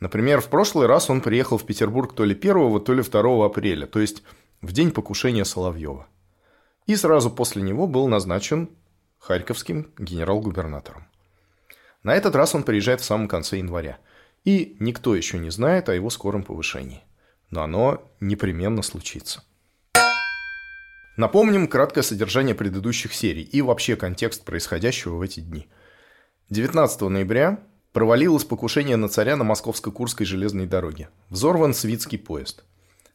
Например, 0.00 0.40
в 0.40 0.48
прошлый 0.48 0.86
раз 0.86 1.10
он 1.10 1.20
приехал 1.20 1.58
в 1.58 1.66
Петербург 1.66 2.14
то 2.14 2.24
ли 2.24 2.34
1, 2.34 2.80
то 2.80 2.94
ли 2.94 3.02
2 3.02 3.44
апреля, 3.44 3.86
то 3.86 4.00
есть 4.00 4.22
в 4.62 4.72
день 4.72 4.90
покушения 4.90 5.44
Соловьева. 5.44 6.06
И 6.86 6.96
сразу 6.96 7.30
после 7.30 7.60
него 7.60 7.86
был 7.86 8.08
назначен 8.08 8.70
харьковским 9.18 9.90
генерал-губернатором. 9.98 11.04
На 12.02 12.14
этот 12.14 12.34
раз 12.34 12.54
он 12.54 12.62
приезжает 12.62 13.02
в 13.02 13.04
самом 13.04 13.28
конце 13.28 13.58
января. 13.58 13.98
И 14.44 14.76
никто 14.80 15.14
еще 15.14 15.38
не 15.38 15.50
знает 15.50 15.88
о 15.88 15.94
его 15.94 16.10
скором 16.10 16.42
повышении. 16.42 17.02
Но 17.50 17.62
оно 17.62 18.10
непременно 18.20 18.82
случится. 18.82 19.44
Напомним 21.16 21.68
краткое 21.68 22.02
содержание 22.02 22.54
предыдущих 22.54 23.12
серий 23.12 23.42
и 23.42 23.60
вообще 23.60 23.96
контекст 23.96 24.44
происходящего 24.44 25.16
в 25.16 25.22
эти 25.22 25.40
дни– 25.40 25.68
19 26.50 27.02
ноября 27.02 27.60
провалилось 27.92 28.42
покушение 28.42 28.96
на 28.96 29.08
царя 29.08 29.36
на 29.36 29.44
Московско-Курской 29.44 30.26
железной 30.26 30.66
дороге. 30.66 31.08
Взорван 31.28 31.74
свитский 31.74 32.18
поезд. 32.18 32.64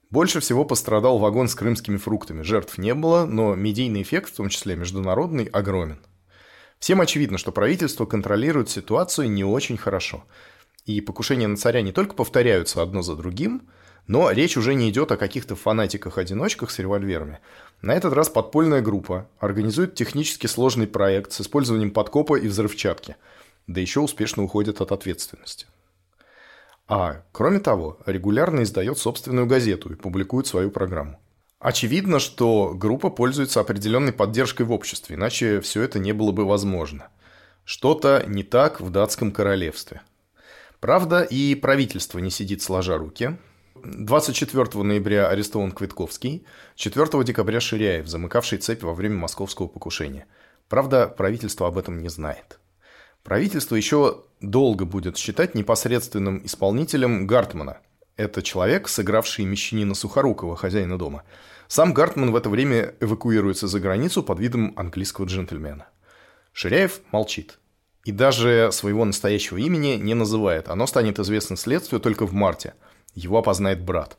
Больше 0.09 0.39
всего 0.39 0.63
пострадал 0.63 1.17
вагон 1.17 1.49
с 1.49 1.55
крымскими 1.55 1.97
фруктами. 1.97 2.43
Жертв 2.43 2.77
не 2.77 2.93
было, 2.93 3.25
но 3.25 3.53
медийный 3.53 4.03
эффект, 4.03 4.31
в 4.31 4.37
том 4.37 4.47
числе 4.47 4.77
международный, 4.77 5.47
огромен. 5.47 5.99
Всем 6.79 7.01
очевидно, 7.01 7.37
что 7.37 7.51
правительство 7.51 8.05
контролирует 8.05 8.69
ситуацию 8.69 9.29
не 9.29 9.43
очень 9.43 9.75
хорошо. 9.75 10.23
И 10.85 11.01
покушения 11.01 11.47
на 11.47 11.57
царя 11.57 11.81
не 11.81 11.91
только 11.91 12.15
повторяются 12.15 12.81
одно 12.81 13.01
за 13.01 13.15
другим, 13.15 13.67
но 14.07 14.29
речь 14.29 14.55
уже 14.55 14.75
не 14.75 14.89
идет 14.89 15.11
о 15.11 15.17
каких-то 15.17 15.55
фанатиках-одиночках 15.55 16.69
с 16.69 16.77
револьверами. 16.77 17.39
На 17.81 17.93
этот 17.93 18.13
раз 18.13 18.29
подпольная 18.29 18.81
группа 18.81 19.27
организует 19.39 19.95
технически 19.95 20.45
сложный 20.47 20.87
проект 20.87 21.31
с 21.31 21.41
использованием 21.41 21.91
подкопа 21.91 22.35
и 22.35 22.47
взрывчатки, 22.47 23.15
да 23.65 23.81
еще 23.81 23.99
успешно 23.99 24.43
уходит 24.43 24.79
от 24.79 24.91
ответственности. 24.91 25.65
А, 26.87 27.23
кроме 27.31 27.59
того, 27.59 27.97
регулярно 28.05 28.61
издает 28.61 28.99
собственную 28.99 29.47
газету 29.47 29.91
и 29.91 29.95
публикует 29.95 30.45
свою 30.45 30.69
программу. 30.69 31.19
Очевидно, 31.57 32.19
что 32.19 32.73
группа 32.75 33.09
пользуется 33.09 33.59
определенной 33.59 34.13
поддержкой 34.13 34.63
в 34.67 34.71
обществе, 34.71 35.15
иначе 35.15 35.61
все 35.61 35.81
это 35.81 35.97
не 35.97 36.13
было 36.13 36.31
бы 36.31 36.45
возможно. 36.45 37.07
Что-то 37.63 38.23
не 38.27 38.43
так 38.43 38.81
в 38.81 38.91
датском 38.91 39.31
королевстве. 39.31 40.03
Правда, 40.79 41.23
и 41.23 41.55
правительство 41.55 42.19
не 42.19 42.29
сидит 42.29 42.61
сложа 42.61 42.97
руки, 42.97 43.37
24 43.85 44.83
ноября 44.83 45.29
арестован 45.29 45.71
Квитковский, 45.71 46.45
4 46.75 47.23
декабря 47.23 47.59
Ширяев, 47.59 48.07
замыкавший 48.07 48.57
цепь 48.57 48.83
во 48.83 48.93
время 48.93 49.17
московского 49.17 49.67
покушения. 49.67 50.25
Правда, 50.69 51.07
правительство 51.07 51.67
об 51.67 51.77
этом 51.77 52.01
не 52.01 52.09
знает. 52.09 52.59
Правительство 53.23 53.75
еще 53.75 54.23
долго 54.41 54.85
будет 54.85 55.17
считать 55.17 55.55
непосредственным 55.55 56.45
исполнителем 56.45 57.27
Гартмана. 57.27 57.77
Это 58.17 58.41
человек, 58.41 58.87
сыгравший 58.87 59.45
мещанина 59.45 59.93
Сухорукова, 59.93 60.55
хозяина 60.55 60.97
дома. 60.97 61.23
Сам 61.67 61.93
Гартман 61.93 62.31
в 62.31 62.35
это 62.35 62.49
время 62.49 62.95
эвакуируется 62.99 63.67
за 63.67 63.79
границу 63.79 64.23
под 64.23 64.39
видом 64.39 64.73
английского 64.77 65.25
джентльмена. 65.25 65.87
Ширяев 66.53 67.01
молчит. 67.11 67.59
И 68.05 68.11
даже 68.13 68.69
своего 68.71 69.03
настоящего 69.03 69.57
имени 69.57 69.95
не 69.95 70.13
называет. 70.13 70.69
Оно 70.69 70.87
станет 70.87 71.19
известно 71.19 71.57
следствию 71.57 71.99
только 71.99 72.25
в 72.25 72.33
марте– 72.33 72.73
его 73.15 73.37
опознает 73.39 73.81
брат. 73.81 74.17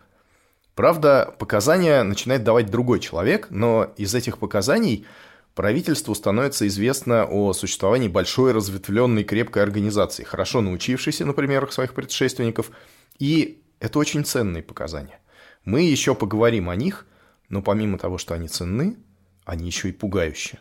Правда, 0.74 1.34
показания 1.38 2.02
начинает 2.02 2.44
давать 2.44 2.70
другой 2.70 3.00
человек, 3.00 3.48
но 3.50 3.92
из 3.96 4.14
этих 4.14 4.38
показаний 4.38 5.06
правительству 5.54 6.14
становится 6.14 6.66
известно 6.66 7.24
о 7.24 7.52
существовании 7.52 8.08
большой 8.08 8.52
разветвленной 8.52 9.24
крепкой 9.24 9.62
организации, 9.62 10.24
хорошо 10.24 10.60
научившейся 10.60 11.24
на 11.24 11.32
примерах 11.32 11.72
своих 11.72 11.94
предшественников, 11.94 12.70
и 13.18 13.62
это 13.80 13.98
очень 13.98 14.24
ценные 14.24 14.62
показания. 14.62 15.20
Мы 15.64 15.82
еще 15.82 16.14
поговорим 16.14 16.68
о 16.68 16.76
них, 16.76 17.06
но 17.48 17.62
помимо 17.62 17.98
того, 17.98 18.18
что 18.18 18.34
они 18.34 18.48
ценны, 18.48 18.96
они 19.44 19.66
еще 19.66 19.88
и 19.88 19.92
пугающие. 19.92 20.60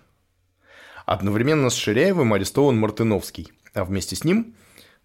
Одновременно 1.05 1.69
с 1.69 1.75
Ширяевым 1.75 2.33
арестован 2.33 2.77
Мартыновский, 2.77 3.51
а 3.74 3.85
вместе 3.85 4.15
с 4.15 4.24
ним 4.24 4.55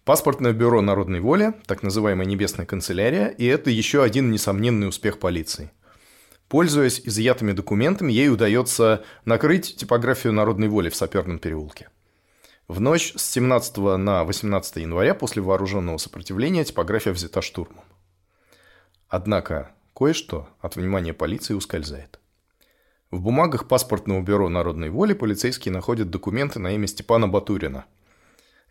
Паспортное 0.03 0.51
бюро 0.51 0.81
народной 0.81 1.19
воли, 1.19 1.53
так 1.67 1.83
называемая 1.83 2.25
небесная 2.25 2.65
канцелярия, 2.65 3.27
и 3.27 3.45
это 3.45 3.69
еще 3.69 4.01
один 4.01 4.31
несомненный 4.31 4.87
успех 4.87 5.19
полиции. 5.19 5.71
Пользуясь 6.47 7.01
изъятыми 7.05 7.51
документами, 7.51 8.11
ей 8.11 8.29
удается 8.29 9.03
накрыть 9.25 9.75
типографию 9.75 10.33
народной 10.33 10.69
воли 10.69 10.89
в 10.89 10.95
Саперном 10.95 11.37
переулке. 11.37 11.89
В 12.67 12.79
ночь 12.79 13.13
с 13.15 13.23
17 13.31 13.77
на 13.99 14.23
18 14.23 14.77
января 14.77 15.13
после 15.13 15.43
вооруженного 15.43 15.97
сопротивления 15.97 16.63
типография 16.63 17.11
взята 17.11 17.43
штурмом. 17.43 17.83
Однако 19.07 19.71
кое-что 19.95 20.49
от 20.61 20.77
внимания 20.77 21.13
полиции 21.13 21.53
ускользает. 21.53 22.19
В 23.11 23.19
бумагах 23.19 23.67
паспортного 23.67 24.21
бюро 24.21 24.49
народной 24.49 24.89
воли 24.89 25.13
полицейские 25.13 25.73
находят 25.73 26.09
документы 26.09 26.59
на 26.59 26.73
имя 26.73 26.87
Степана 26.87 27.27
Батурина– 27.27 27.85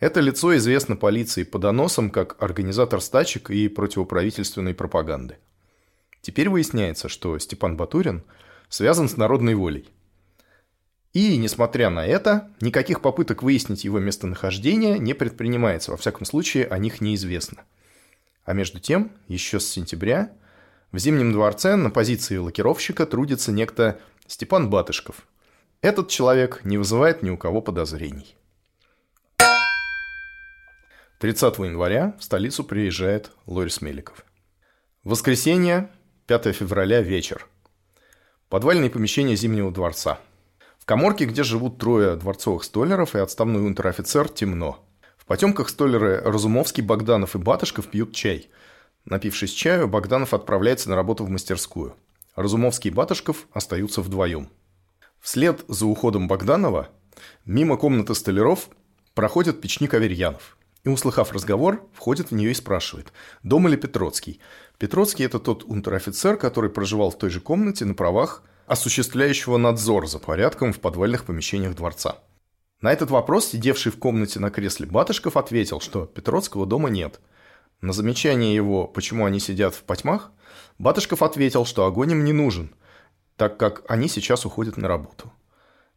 это 0.00 0.20
лицо 0.20 0.56
известно 0.56 0.96
полиции 0.96 1.42
по 1.42 1.58
доносам 1.58 2.08
как 2.10 2.42
организатор 2.42 3.02
стачек 3.02 3.50
и 3.50 3.68
противоправительственной 3.68 4.72
пропаганды. 4.72 5.36
Теперь 6.22 6.48
выясняется, 6.48 7.10
что 7.10 7.38
Степан 7.38 7.76
Батурин 7.76 8.24
связан 8.70 9.10
с 9.10 9.18
народной 9.18 9.54
волей. 9.54 9.90
И, 11.12 11.36
несмотря 11.36 11.90
на 11.90 12.06
это, 12.06 12.48
никаких 12.62 13.02
попыток 13.02 13.42
выяснить 13.42 13.84
его 13.84 13.98
местонахождение 13.98 14.98
не 14.98 15.12
предпринимается, 15.12 15.90
во 15.90 15.98
всяком 15.98 16.24
случае, 16.24 16.66
о 16.66 16.78
них 16.78 17.02
неизвестно. 17.02 17.64
А 18.44 18.54
между 18.54 18.80
тем, 18.80 19.12
еще 19.28 19.60
с 19.60 19.68
сентября 19.68 20.32
в 20.92 20.98
Зимнем 20.98 21.32
дворце 21.32 21.76
на 21.76 21.90
позиции 21.90 22.36
лакировщика 22.36 23.06
трудится 23.06 23.52
некто 23.52 24.00
Степан 24.26 24.70
Батышков. 24.70 25.26
Этот 25.82 26.08
человек 26.08 26.60
не 26.64 26.78
вызывает 26.78 27.22
ни 27.22 27.30
у 27.30 27.36
кого 27.36 27.60
подозрений. 27.60 28.36
30 31.18 31.58
января 31.58 32.16
в 32.18 32.24
столицу 32.24 32.64
приезжает 32.64 33.30
Лорис 33.46 33.82
Меликов. 33.82 34.24
Воскресенье, 35.04 35.90
5 36.26 36.54
февраля, 36.54 37.02
вечер. 37.02 37.46
Подвальные 38.48 38.90
помещения 38.90 39.36
Зимнего 39.36 39.70
дворца– 39.70 40.18
в 40.80 40.86
коморке, 40.86 41.26
где 41.26 41.44
живут 41.44 41.78
трое 41.78 42.16
дворцовых 42.16 42.64
столеров 42.64 43.14
и 43.14 43.18
отставной 43.18 43.64
унтер-офицер, 43.64 44.28
темно. 44.28 44.82
В 45.18 45.26
потемках 45.26 45.68
столеры 45.68 46.20
Разумовский, 46.24 46.82
Богданов 46.82 47.36
и 47.36 47.38
Батышков 47.38 47.88
пьют 47.88 48.14
чай. 48.14 48.48
Напившись 49.04 49.52
чаю, 49.52 49.88
Богданов 49.88 50.34
отправляется 50.34 50.90
на 50.90 50.96
работу 50.96 51.24
в 51.24 51.30
мастерскую. 51.30 51.96
Разумовский 52.36 52.90
и 52.90 52.94
Батышков 52.94 53.46
остаются 53.52 54.02
вдвоем. 54.02 54.48
Вслед 55.20 55.64
за 55.68 55.86
уходом 55.86 56.28
Богданова 56.28 56.88
мимо 57.44 57.76
комнаты 57.76 58.14
столяров 58.14 58.68
проходит 59.14 59.60
печник 59.60 59.94
Аверьянов. 59.94 60.56
И, 60.82 60.88
услыхав 60.88 61.32
разговор, 61.32 61.86
входит 61.92 62.30
в 62.30 62.34
нее 62.34 62.52
и 62.52 62.54
спрашивает, 62.54 63.12
дома 63.42 63.68
ли 63.68 63.76
Петроцкий. 63.76 64.40
Петроцкий– 64.78 65.24
это 65.26 65.38
тот 65.38 65.62
унтер-офицер, 65.64 66.38
который 66.38 66.70
проживал 66.70 67.10
в 67.10 67.18
той 67.18 67.28
же 67.28 67.40
комнате 67.40 67.84
на 67.84 67.92
правах 67.92 68.42
осуществляющего 68.66 69.58
надзор 69.58 70.06
за 70.06 70.18
порядком 70.18 70.72
в 70.72 70.78
подвальных 70.80 71.24
помещениях 71.24 71.74
дворца. 71.74 72.18
На 72.80 72.92
этот 72.92 73.10
вопрос 73.10 73.48
сидевший 73.48 73.92
в 73.92 73.98
комнате 73.98 74.40
на 74.40 74.50
кресле 74.50 74.86
Батышков 74.86 75.36
ответил, 75.36 75.80
что 75.80 76.06
Петроцкого 76.06 76.64
дома 76.64 76.88
нет. 76.88 77.20
На 77.80 77.92
замечание 77.92 78.54
его, 78.54 78.86
почему 78.86 79.24
они 79.24 79.40
сидят 79.40 79.74
в 79.74 79.82
потьмах, 79.84 80.32
Батышков 80.78 81.22
ответил, 81.22 81.64
что 81.64 81.86
огонь 81.86 82.12
им 82.12 82.24
не 82.24 82.32
нужен, 82.32 82.74
так 83.36 83.56
как 83.56 83.82
они 83.88 84.08
сейчас 84.08 84.44
уходят 84.44 84.76
на 84.76 84.88
работу. 84.88 85.32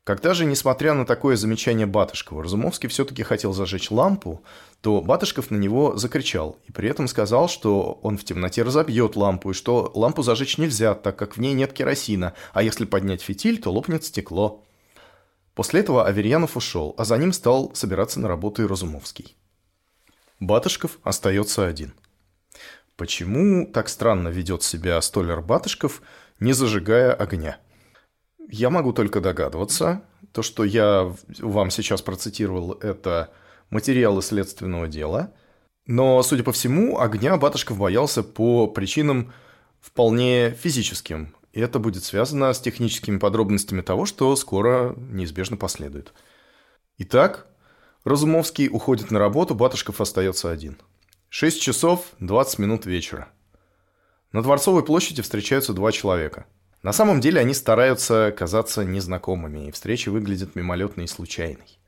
Когда 0.04 0.34
же, 0.34 0.44
несмотря 0.44 0.94
на 0.94 1.06
такое 1.06 1.38
замечание 1.38 1.86
Батышкова, 1.86 2.44
Разумовский 2.44 2.90
все-таки 2.90 3.24
хотел 3.24 3.54
зажечь 3.54 3.90
лампу, 3.90 4.44
то 4.82 5.00
Батышков 5.00 5.50
на 5.50 5.56
него 5.56 5.96
закричал 5.96 6.58
и 6.68 6.74
при 6.74 6.90
этом 6.90 7.08
сказал, 7.08 7.48
что 7.48 8.00
он 8.02 8.18
в 8.18 8.26
темноте 8.26 8.64
разобьет 8.64 9.16
лампу 9.16 9.52
и 9.52 9.54
что 9.54 9.92
лампу 9.94 10.22
зажечь 10.22 10.58
нельзя, 10.58 10.94
так 10.94 11.16
как 11.16 11.38
в 11.38 11.40
ней 11.40 11.54
нет 11.54 11.72
керосина, 11.72 12.34
а 12.52 12.64
если 12.64 12.84
поднять 12.84 13.22
фитиль, 13.22 13.62
то 13.62 13.72
лопнет 13.72 14.04
стекло. 14.04 14.66
После 15.56 15.80
этого 15.80 16.06
Аверьянов 16.06 16.58
ушел, 16.58 16.96
а 16.98 17.06
за 17.06 17.18
ним 17.18 17.32
стал 17.32 17.72
собираться 17.74 18.20
на 18.20 18.28
работу 18.28 18.64
и 18.64 18.68
Разумовский. 18.68 19.38
Батышков 20.46 21.00
остается 21.04 21.66
один. 21.66 21.94
Почему 22.96 23.66
так 23.66 23.90
странно 23.90 24.28
ведет 24.28 24.62
себя 24.64 25.02
столер 25.02 25.42
Батышков, 25.42 26.02
не 26.40 26.54
зажигая 26.54 27.14
огня? 27.14 27.58
Я 28.50 28.70
могу 28.70 28.94
только 28.94 29.22
догадываться. 29.22 30.04
То, 30.32 30.42
что 30.42 30.64
я 30.64 31.16
вам 31.40 31.72
сейчас 31.72 32.02
процитировал, 32.02 32.74
это 32.74 33.32
материалы 33.70 34.22
следственного 34.22 34.88
дела. 34.88 35.34
Но, 35.86 36.22
судя 36.24 36.44
по 36.44 36.52
всему, 36.52 37.00
огня 37.00 37.38
Батышков 37.38 37.78
боялся 37.78 38.22
по 38.24 38.68
причинам 38.68 39.34
вполне 39.80 40.52
физическим. 40.52 41.36
И 41.52 41.60
это 41.60 41.80
будет 41.80 42.04
связано 42.04 42.52
с 42.54 42.60
техническими 42.60 43.18
подробностями 43.18 43.82
того, 43.82 44.06
что 44.06 44.36
скоро 44.36 44.96
неизбежно 44.98 45.58
последует. 45.58 46.14
Итак, 46.98 47.48
Разумовский 48.04 48.70
уходит 48.70 49.12
на 49.12 49.20
работу, 49.20 49.56
Батышков 49.56 50.02
остается 50.02 50.52
один. 50.52 50.78
6 51.30 51.62
часов 51.62 52.08
20 52.20 52.60
минут 52.60 52.86
вечера. 52.86 53.30
На 54.32 54.42
Дворцовой 54.42 54.84
площади 54.84 55.22
встречаются 55.22 55.74
два 55.74 55.92
человека– 55.92 56.46
на 56.84 56.92
самом 56.92 57.22
деле 57.22 57.40
они 57.40 57.54
стараются 57.54 58.36
казаться 58.38 58.84
незнакомыми, 58.84 59.68
и 59.68 59.72
встреча 59.72 60.12
выглядит 60.12 60.56
мимолетной 60.56 61.06
и 61.06 61.08
случайной. 61.08 61.80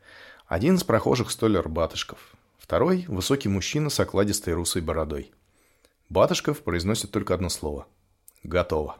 Один 0.48 0.76
из 0.76 0.86
прохожих 0.86 1.32
столер 1.32 1.68
Батышков, 1.68 2.18
второй– 2.58 3.04
высокий 3.10 3.50
мужчина 3.50 3.90
с 3.90 4.00
окладистой 4.00 4.54
русой 4.54 4.82
бородой. 4.82 5.34
Батышков 6.08 6.62
произносит 6.62 7.12
только 7.12 7.34
одно 7.34 7.50
слово– 7.50 7.88
«Готово». 8.44 8.98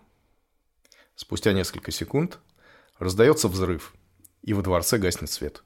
Спустя 1.16 1.54
несколько 1.54 1.92
секунд 1.92 2.40
раздается 3.00 3.48
взрыв, 3.48 3.94
и 4.42 4.54
во 4.54 4.62
дворце 4.62 4.98
гаснет 4.98 5.32
свет. 5.32 5.64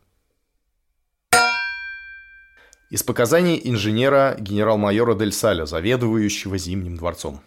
Из 2.90 3.04
показаний 3.04 3.60
инженера 3.64 4.36
генерал-майора 4.40 5.16
Дель 5.16 5.32
Саля, 5.32 5.66
заведующего 5.66 6.58
Зимним 6.58 6.98
дворцом. 6.98 7.42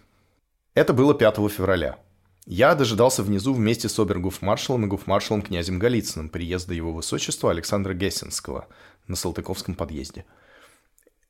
Это 0.75 0.93
было 0.93 1.15
5 1.15 1.37
февраля– 1.51 1.99
я 2.47 2.75
дожидался 2.75 3.23
внизу 3.23 3.55
вместе 3.55 3.89
с 3.89 3.99
обергуф-маршалом 4.01 4.85
и 4.85 4.89
гуф-маршалом 4.89 5.43
князем 5.43 5.79
Голицыным 5.79 6.29
приезда 6.29 6.75
его 6.75 6.93
высочества 6.93 7.53
Александра 7.53 7.95
Гессенского 7.95 8.67
на 9.07 9.15
Салтыковском 9.15 9.77
подъезде. 9.77 10.25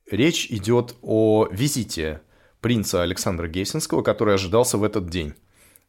Речь 0.09 0.47
идет 0.49 0.95
о 1.03 1.47
визите 1.51 2.21
принца 2.61 3.03
Александра 3.03 3.47
Гессенского, 3.47 4.01
который 4.01 4.33
ожидался 4.33 4.77
в 4.77 4.83
этот 4.83 5.07
день. 5.09 5.35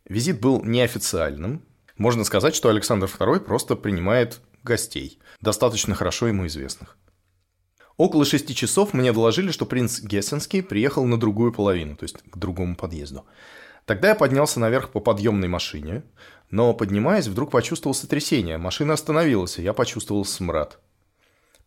Визит 0.05 0.41
был 0.41 0.63
неофициальным. 0.63 1.63
Можно 1.97 2.25
сказать, 2.25 2.55
что 2.55 2.69
Александр 2.69 3.07
II 3.07 3.41
просто 3.41 3.77
принимает 3.77 4.41
гостей, 4.63 5.19
достаточно 5.41 5.95
хорошо 5.95 6.27
ему 6.27 6.47
известных. 6.47 6.99
Около 7.97 8.25
шести 8.25 8.55
часов 8.55 8.93
мне 8.93 9.13
доложили, 9.13 9.53
что 9.53 9.67
принц 9.67 10.01
Гессенский 10.01 10.63
приехал 10.63 11.05
на 11.05 11.19
другую 11.19 11.53
половину, 11.53 11.97
то 11.97 12.05
есть 12.05 12.17
к 12.29 12.37
другому 12.37 12.75
подъезду. 12.75 13.25
Тогда 13.87 14.09
я 14.09 14.15
поднялся 14.15 14.59
наверх 14.59 14.91
по 14.91 14.99
подъемной 14.99 15.47
машине, 15.47 16.03
но, 16.51 16.75
поднимаясь, 16.75 17.29
вдруг 17.29 17.51
почувствовал 17.51 17.95
сотрясение. 17.95 18.59
Машина 18.59 18.95
остановилась, 18.95 19.59
и 19.59 19.63
я 19.63 19.73
почувствовал 19.73 20.25
смрад. 20.25 20.79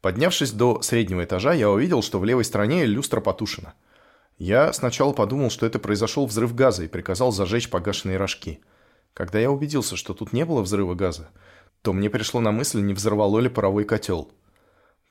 Поднявшись 0.02 0.52
до 0.52 0.82
среднего 0.82 1.24
этажа, 1.24 1.54
я 1.54 1.70
увидел, 1.70 2.02
что 2.02 2.20
в 2.20 2.26
левой 2.26 2.44
стороне 2.44 2.86
люстра 2.86 3.22
потушена. 3.22 3.74
Я 4.38 4.72
сначала 4.74 5.14
подумал, 5.14 5.50
что 5.50 5.66
это 5.66 5.80
произошел 5.80 6.26
взрыв 6.26 6.54
газа, 6.54 6.84
и 6.84 6.88
приказал 6.88 7.32
зажечь 7.32 7.70
погашенные 7.70 8.18
рожки. 8.18 8.60
Когда 9.14 9.40
я 9.40 9.50
убедился, 9.50 9.96
что 9.96 10.14
тут 10.14 10.34
не 10.34 10.46
было 10.46 10.62
взрыва 10.62 10.94
газа, 10.94 11.30
то 11.82 11.94
мне 11.94 12.10
пришло 12.10 12.40
на 12.40 12.52
мысль, 12.52 12.82
не 12.82 12.94
взорвало 12.94 13.40
ли 13.40 13.50
паровой 13.50 13.84
котел. 13.84 14.32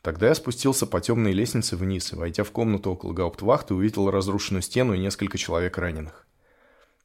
Тогда 0.07 0.29
я 0.29 0.37
спустился 0.37 0.87
по 0.87 1.01
темной 1.01 1.33
лестнице 1.33 1.75
вниз 1.75 2.13
и, 2.13 2.17
войдя 2.17 2.45
в 2.45 2.53
комнату 2.53 2.93
около 2.93 3.13
гауптвахты, 3.13 3.75
увидел 3.75 4.09
разрушенную 4.09 4.63
стену 4.63 4.95
и 4.95 5.01
несколько 5.01 5.37
человек 5.37 5.77
раненых. 5.79 6.29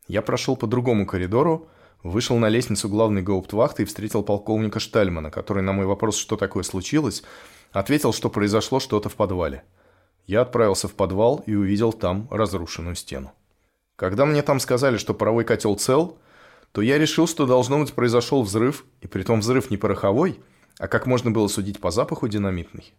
Я 0.08 0.22
прошел 0.22 0.56
по 0.56 0.68
другому 0.68 1.08
коридору, 1.08 1.68
вышел 2.04 2.38
на 2.38 2.48
лестницу 2.48 2.88
главной 2.90 3.24
гауптвахты 3.24 3.82
и 3.82 3.86
встретил 3.88 4.22
полковника 4.22 4.80
Штальмана, 4.80 5.32
который 5.32 5.64
на 5.64 5.74
мой 5.74 5.88
вопрос, 5.88 6.16
что 6.16 6.38
такое 6.38 6.62
случилось, 6.62 7.24
ответил, 7.72 8.14
что 8.14 8.30
произошло 8.30 8.80
что-то 8.80 9.10
в 9.10 9.16
подвале. 9.16 9.64
Я 10.28 10.42
отправился 10.42 10.88
в 10.88 10.94
подвал 10.94 11.44
и 11.48 11.56
увидел 11.56 11.94
там 11.94 12.28
разрушенную 12.30 12.94
стену. 12.94 13.32
Когда 13.96 14.28
мне 14.28 14.44
там 14.44 14.60
сказали, 14.60 14.98
что 14.98 15.16
паровой 15.16 15.44
котел 15.44 15.76
цел, 15.76 16.20
то 16.72 16.84
я 16.84 17.00
решил, 17.00 17.26
что 17.28 17.48
должно 17.48 17.80
быть 17.80 17.94
произошел 17.94 18.44
взрыв, 18.44 18.86
и 19.02 19.08
притом 19.08 19.40
взрыв 19.40 19.72
не 19.72 19.78
пороховой, 19.78 20.40
а 20.82 20.88
как 20.88 21.06
можно 21.06 21.30
было 21.30 21.48
судить 21.48 21.80
по 21.80 21.92
запаху 21.92 22.28
динамитный. 22.28 22.92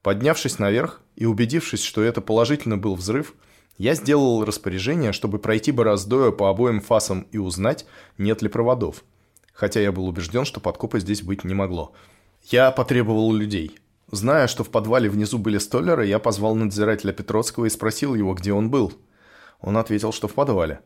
Поднявшись 0.00 0.58
наверх 0.58 1.02
и 1.16 1.26
убедившись, 1.26 1.82
что 1.82 2.02
это 2.02 2.22
положительно 2.22 2.78
был 2.78 2.94
взрыв, 2.94 3.34
я 3.76 3.94
сделал 3.94 4.42
распоряжение, 4.42 5.12
чтобы 5.12 5.38
пройти 5.38 5.70
бороздою 5.70 6.32
по 6.32 6.48
обоим 6.48 6.80
фасам 6.80 7.26
и 7.30 7.36
узнать, 7.36 7.84
нет 8.16 8.40
ли 8.40 8.48
проводов. 8.48 9.04
Хотя 9.52 9.80
я 9.80 9.92
был 9.92 10.08
убежден, 10.08 10.46
что 10.46 10.60
подкопа 10.60 10.98
здесь 10.98 11.20
быть 11.20 11.44
не 11.44 11.52
могло. 11.52 11.92
Я 12.44 12.70
потребовал 12.70 13.34
людей. 13.34 13.78
Зная, 14.10 14.46
что 14.46 14.64
в 14.64 14.70
подвале 14.70 15.10
внизу 15.10 15.36
были 15.36 15.58
столеры, 15.58 16.06
я 16.06 16.20
позвал 16.20 16.54
надзирателя 16.54 17.12
Петроцкого 17.12 17.66
и 17.66 17.70
спросил 17.70 18.14
его, 18.14 18.32
где 18.32 18.54
он 18.54 18.70
был. 18.70 18.94
Он 19.60 19.76
ответил, 19.76 20.14
что 20.14 20.26
в 20.26 20.32
подвале. 20.32 20.80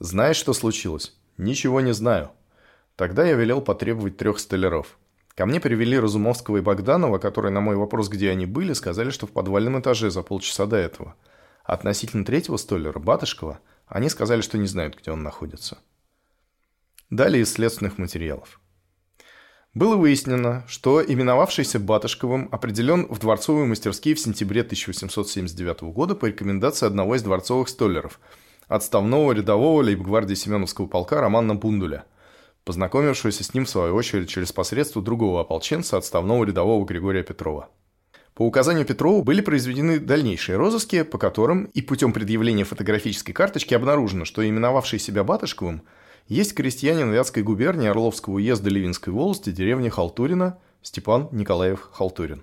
«Знаешь, 0.00 0.36
что 0.36 0.52
случилось?» 0.52 1.16
«Ничего 1.38 1.80
не 1.80 1.94
знаю». 1.94 2.32
Тогда 2.94 3.24
я 3.24 3.36
велел 3.36 3.62
потребовать 3.62 4.18
трех 4.18 4.38
столяров. 4.38 4.98
Ко 5.38 5.46
мне 5.46 5.60
привели 5.60 5.98
Разумовского 5.98 6.58
и 6.58 6.60
Богданова, 6.60 7.18
которые 7.18 7.52
на 7.52 7.60
мой 7.60 7.76
вопрос, 7.76 8.10
где 8.10 8.30
они 8.30 8.44
были, 8.44 8.74
сказали, 8.74 9.08
что 9.08 9.26
в 9.26 9.30
подвальном 9.30 9.80
этаже 9.80 10.10
за 10.10 10.22
полчаса 10.22 10.66
до 10.66 10.76
этого– 10.76 11.14
Относительно 11.68 12.24
третьего 12.24 12.56
столера, 12.56 12.98
Батышкова, 12.98 13.60
они 13.88 14.08
сказали, 14.08 14.40
что 14.40 14.56
не 14.56 14.66
знают, 14.66 14.98
где 14.98 15.10
он 15.10 15.22
находится. 15.22 15.76
Далее 17.10 17.42
из 17.42 17.52
следственных 17.52 17.98
материалов. 17.98 18.58
Было 19.74 19.96
выяснено, 19.96 20.64
что 20.66 21.04
именовавшийся 21.04 21.78
Батышковым 21.78 22.48
определен 22.50 23.06
в 23.10 23.18
дворцовые 23.18 23.66
мастерские 23.66 24.14
в 24.14 24.18
сентябре 24.18 24.62
1879 24.62 25.82
года 25.92 26.14
по 26.14 26.24
рекомендации 26.24 26.86
одного 26.86 27.16
из 27.16 27.22
дворцовых 27.22 27.68
столеров, 27.68 28.18
отставного 28.66 29.32
рядового 29.32 29.82
лейбгвардии 29.82 30.36
Семеновского 30.36 30.86
полка 30.86 31.20
Романа 31.20 31.54
Бундуля. 31.54 32.06
Познакомившегося 32.68 33.44
с 33.44 33.54
ним 33.54 33.64
в 33.64 33.70
свою 33.70 33.94
очередь 33.94 34.28
через 34.28 34.52
посредство 34.52 35.00
другого 35.00 35.40
ополченца, 35.40 35.96
отставного 35.96 36.44
рядового 36.44 36.84
Григория 36.84 37.22
Петрова. 37.22 37.70
По 38.34 38.42
указанию 38.42 38.84
Петрова 38.84 39.22
были 39.22 39.40
произведены 39.40 39.98
дальнейшие 39.98 40.58
розыски, 40.58 41.02
по 41.02 41.16
которым 41.16 41.64
и 41.72 41.80
путем 41.80 42.12
предъявления 42.12 42.64
фотографической 42.64 43.32
карточки 43.32 43.72
обнаружено, 43.72 44.26
что 44.26 44.46
именовавший 44.46 44.98
себя 44.98 45.24
Батышковым 45.24 45.80
есть 46.26 46.54
крестьянин 46.54 47.10
Вятской 47.10 47.42
губернии 47.42 47.88
Орловского 47.88 48.34
уезда 48.34 48.68
Ливинской 48.68 49.14
волости, 49.14 49.48
деревни 49.48 49.88
Халтурина, 49.88 50.58
Степан 50.82 51.30
Николаев 51.32 51.88
Халтурин. 51.90 52.42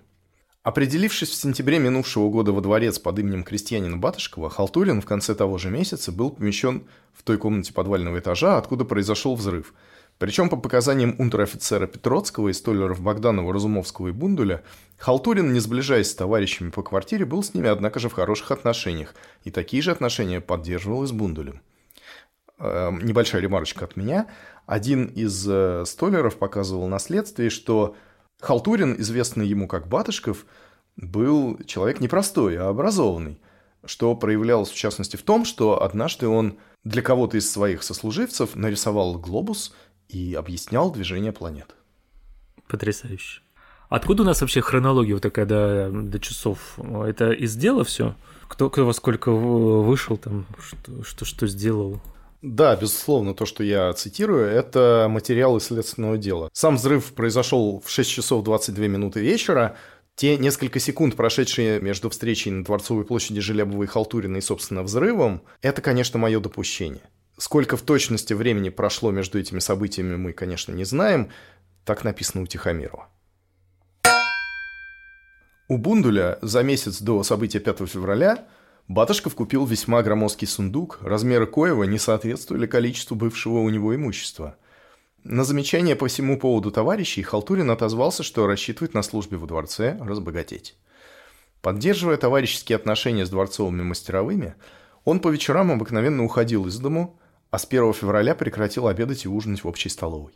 Определившись 0.63 1.29
в 1.29 1.35
сентябре 1.35 1.77
минувшего 1.77 2.31
года 2.31 2.51
во 2.51 2.61
дворец 2.61 2.97
под 2.97 3.19
именем 3.19 3.43
крестьянина 3.43 3.97
Батышкова, 3.97 4.49
Халтурин 4.49 5.01
в 5.01 5.05
конце 5.05 5.35
того 5.35 5.59
же 5.59 5.69
месяца 5.69 6.11
был 6.11 6.31
помещен 6.31 6.85
в 7.13 7.21
той 7.21 7.37
комнате 7.37 7.71
подвального 7.71 8.17
этажа, 8.17 8.57
откуда 8.57 8.85
произошел 8.85 9.35
взрыв. 9.35 9.75
Причем 10.17 10.49
по 10.49 10.55
показаниям 10.55 11.15
унтер-офицера 11.19 11.87
Петроцкого 11.87 12.49
и 12.49 12.53
столеров 12.53 13.01
Богданова, 13.01 13.53
Разумовского 13.53 14.07
и 14.07 14.11
Бундуля, 14.11 14.63
Халтурин, 14.97 15.51
не 15.51 15.59
сближаясь 15.59 16.09
с 16.09 16.15
товарищами 16.15 16.69
по 16.69 16.83
квартире, 16.83 17.25
был 17.25 17.43
с 17.43 17.53
ними, 17.53 17.67
однако 17.67 17.99
же, 17.99 18.07
в 18.07 18.13
хороших 18.13 18.51
отношениях, 18.51 19.13
и 19.43 19.51
такие 19.51 19.83
же 19.83 19.91
отношения 19.91 20.39
поддерживал 20.39 21.03
и 21.03 21.07
с 21.07 21.11
Бундулем. 21.11 21.61
Э, 22.57 22.91
небольшая 23.01 23.41
ремарочка 23.41 23.83
от 23.83 23.97
меня. 23.97 24.27
Один 24.65 25.07
из 25.07 25.45
э, 25.47 25.83
столеров 25.85 26.37
показывал 26.37 26.87
на 26.87 26.99
следствии, 26.99 27.49
что 27.49 27.95
Халтурин, 28.39 28.95
известный 28.99 29.47
ему 29.47 29.67
как 29.67 29.87
Батышков, 29.87 30.45
был 30.95 31.59
человек 31.65 31.99
непростой, 31.99 32.57
а 32.57 32.69
образованный, 32.69 33.41
что 33.83 34.15
проявлялось 34.15 34.69
в 34.69 34.75
частности 34.75 35.17
в 35.17 35.23
том, 35.23 35.43
что 35.43 35.83
однажды 35.83 36.29
он 36.29 36.57
для 36.85 37.01
кого-то 37.01 37.37
из 37.37 37.51
своих 37.51 37.83
сослуживцев 37.83 38.55
нарисовал 38.55 39.17
глобус 39.17 39.73
и 40.09 40.33
объяснял 40.33 40.91
движение 40.91 41.31
планет. 41.31 41.75
Потрясающе. 42.67 43.41
Откуда 43.89 44.23
у 44.23 44.25
нас 44.25 44.41
вообще 44.41 44.61
хронология 44.61 45.13
вот 45.13 45.23
такая 45.23 45.45
до, 45.45 45.89
до 45.91 46.19
часов? 46.19 46.79
Это 46.79 47.31
из 47.31 47.55
дела 47.55 47.83
все? 47.83 48.15
Кто, 48.47 48.69
кто 48.69 48.85
во 48.85 48.93
сколько 48.93 49.31
вышел 49.31 50.17
там, 50.17 50.45
что, 50.59 51.03
что, 51.03 51.25
что 51.25 51.47
сделал? 51.47 52.01
Да, 52.41 52.75
безусловно, 52.75 53.33
то, 53.33 53.45
что 53.45 53.63
я 53.63 53.91
цитирую, 53.93 54.45
это 54.47 55.07
материалы 55.09 55.59
следственного 55.59 56.17
дела. 56.17 56.49
Сам 56.53 56.75
взрыв 56.75 57.13
произошел 57.13 57.81
в 57.83 57.89
6 57.89 58.09
часов 58.09 58.43
22 58.43 58.87
минуты 58.87 59.19
вечера. 59.19 59.77
Те 60.15 60.37
несколько 60.37 60.79
секунд, 60.79 61.15
прошедшие 61.15 61.81
между 61.81 62.09
встречей 62.09 62.51
на 62.51 62.63
Дворцовой 62.63 63.03
площади 63.03 63.41
Желябовой 63.41 63.87
и 63.87 63.89
Халтуриной 63.89 64.39
и, 64.39 64.43
собственно, 64.43 64.83
взрывом, 64.83 65.41
это, 65.61 65.81
конечно, 65.81 66.19
мое 66.19 66.39
допущение. 66.39 67.01
Сколько 67.37 67.75
в 67.75 67.81
точности 67.81 68.33
времени 68.33 68.69
прошло 68.69 69.11
между 69.11 69.39
этими 69.39 69.59
событиями, 69.59 70.15
мы, 70.15 70.31
конечно, 70.31 70.71
не 70.71 70.85
знаем. 70.85 71.29
Так 71.83 72.03
написано 72.03 72.43
у 72.43 72.47
Тихомирова. 72.47 73.09
У 75.67 75.77
Бундуля 75.77 76.37
за 76.41 76.63
месяц 76.63 77.01
до 77.01 77.23
события 77.23 77.59
5 77.59 77.89
февраля 77.89 78.47
Батышков 78.87 79.33
купил 79.33 79.65
весьма 79.65 80.03
громоздкий 80.03 80.47
сундук, 80.47 80.99
размеры 81.01 81.47
коего 81.47 81.85
не 81.85 81.97
соответствовали 81.97 82.67
количеству 82.67 83.15
бывшего 83.15 83.59
у 83.59 83.69
него 83.69 83.95
имущества. 83.95 84.57
На 85.23 85.43
замечание 85.43 85.95
по 85.95 86.07
всему 86.07 86.39
поводу 86.39 86.69
товарищей 86.69 87.23
Халтурин 87.23 87.71
отозвался, 87.71 88.21
что 88.21 88.45
рассчитывает 88.45 88.93
на 88.93 89.01
службе 89.01 89.37
во 89.37 89.47
дворце 89.47 89.97
разбогатеть. 89.99 90.77
Поддерживая 91.63 92.17
товарищеские 92.17 92.75
отношения 92.75 93.25
с 93.25 93.31
дворцовыми 93.31 93.81
мастеровыми, 93.81 94.53
он 95.03 95.19
по 95.19 95.29
вечерам 95.29 95.71
обыкновенно 95.71 96.23
уходил 96.23 96.67
из 96.67 96.77
дому, 96.77 97.19
а 97.51 97.57
с 97.57 97.65
1 97.65 97.93
февраля 97.93 98.35
прекратил 98.35 98.87
обедать 98.87 99.25
и 99.25 99.29
ужинать 99.29 99.63
в 99.63 99.67
общей 99.67 99.89
столовой. 99.89 100.33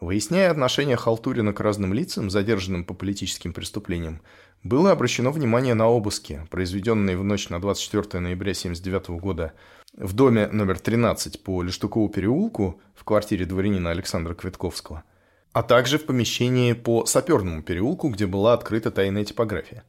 Выясняя 0.00 0.50
отношения 0.50 0.96
Халтурина 0.96 1.52
к 1.52 1.60
разным 1.60 1.94
лицам, 1.94 2.28
задержанным 2.28 2.84
по 2.84 2.94
политическим 2.94 3.52
преступлениям, 3.52 4.20
было 4.62 4.90
обращено 4.90 5.30
внимание 5.30 5.74
на 5.74 5.88
обыски, 5.88 6.46
произведенные 6.50 7.16
в 7.16 7.24
ночь 7.24 7.48
на 7.48 7.60
24 7.60 8.20
ноября 8.20 8.52
1979 8.52 9.20
года 9.20 9.52
в 9.96 10.12
доме 10.12 10.48
номер 10.48 10.78
13 10.78 11.42
по 11.42 11.62
Лештукову 11.62 12.08
переулку 12.08 12.80
в 12.94 13.04
квартире 13.04 13.46
дворянина 13.46 13.90
Александра 13.90 14.34
Квитковского, 14.34 15.04
а 15.52 15.62
также 15.62 15.98
в 15.98 16.06
помещении 16.06 16.72
по 16.72 17.06
Саперному 17.06 17.62
переулку, 17.62 18.08
где 18.08 18.26
была 18.26 18.54
открыта 18.54 18.90
тайная 18.90 19.24
типография. 19.24 19.84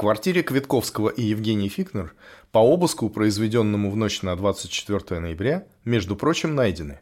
Квартире 0.00 0.42
Квитковского 0.42 1.10
и 1.10 1.20
Евгении 1.20 1.68
Фикнер 1.68 2.14
по 2.52 2.58
обыску, 2.58 3.10
произведенному 3.10 3.90
в 3.90 3.96
ночь 3.96 4.22
на 4.22 4.34
24 4.34 5.20
ноября, 5.20 5.66
между 5.84 6.16
прочим, 6.16 6.54
найдены 6.54 7.00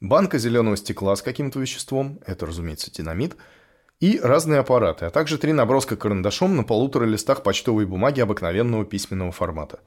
банка 0.00 0.38
зеленого 0.38 0.76
стекла 0.76 1.14
с 1.14 1.22
каким-то 1.22 1.60
веществом, 1.60 2.18
это, 2.26 2.44
разумеется, 2.46 2.90
динамит– 2.90 3.36
и 4.00 4.18
разные 4.18 4.58
аппараты, 4.58 5.04
а 5.04 5.10
также 5.10 5.38
три 5.38 5.52
наброска 5.52 5.94
карандашом 5.94 6.56
на 6.56 6.64
полутора 6.64 7.04
листах 7.04 7.44
почтовой 7.44 7.86
бумаги 7.86 8.18
обыкновенного 8.18 8.84
письменного 8.84 9.30
формата. 9.30 9.78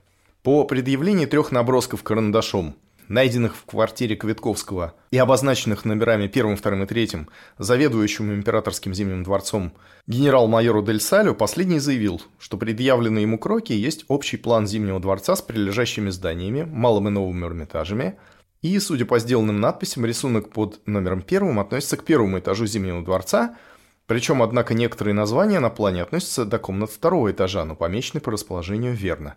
По 0.42 0.64
предъявлении 0.64 1.26
трех 1.26 1.52
набросков 1.52 2.04
карандашом, 2.04 2.78
найденных 3.08 3.56
в 3.56 3.66
квартире 3.66 4.16
Квитковского 4.16 4.94
и 5.12 5.18
обозначенных 5.18 5.86
номерами 5.86 6.28
первым, 6.28 6.58
вторым 6.58 6.84
и 6.84 6.86
третьим, 6.86 7.30
заведующему 7.58 8.34
императорским 8.34 8.94
зимним 8.94 9.24
дворцом 9.24 9.74
генерал-майору 10.08 10.82
Дель 10.84 11.00
Салю, 11.00 11.36
последний 11.36 11.80
заявил, 11.80 12.22
что 12.40 12.58
предъявленные 12.58 13.24
ему 13.24 13.38
кроки 13.38 13.74
есть 13.74 14.06
общий 14.08 14.38
план 14.38 14.68
Зимнего 14.68 15.00
дворца 15.00 15.36
с 15.36 15.42
прилежащими 15.42 16.10
зданиями, 16.10 16.64
малым 16.64 17.08
и 17.08 17.12
новым 17.12 17.46
Эрмитажами, 17.46 18.18
и, 18.62 18.80
судя 18.80 19.06
по 19.06 19.20
сделанным 19.20 19.60
надписям, 19.60 20.06
рисунок 20.06 20.50
под 20.50 20.86
номером 20.88 21.22
первым 21.22 21.60
относится 21.60 21.98
к 21.98 22.04
первому 22.04 22.40
этажу 22.40 22.66
Зимнего 22.66 23.04
дворца– 23.04 23.58
причем, 24.08 24.44
однако, 24.44 24.74
некоторые 24.74 25.16
названия 25.16 25.60
на 25.60 25.70
плане 25.70 26.04
относятся 26.04 26.46
до 26.46 26.60
комнат 26.60 26.92
второго 26.92 27.32
этажа, 27.32 27.66
но 27.66 27.76
помечены 27.76 28.22
по 28.22 28.32
расположению 28.32 28.94
верно. 28.94 29.36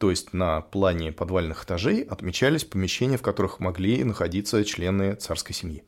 То 0.00 0.08
есть 0.08 0.32
на 0.32 0.62
плане 0.62 1.12
подвальных 1.12 1.64
этажей 1.64 2.00
отмечались 2.00 2.64
помещения, 2.64 3.18
в 3.18 3.22
которых 3.22 3.60
могли 3.60 4.02
находиться 4.02 4.64
члены 4.64 5.14
царской 5.14 5.54
семьи. 5.54 5.84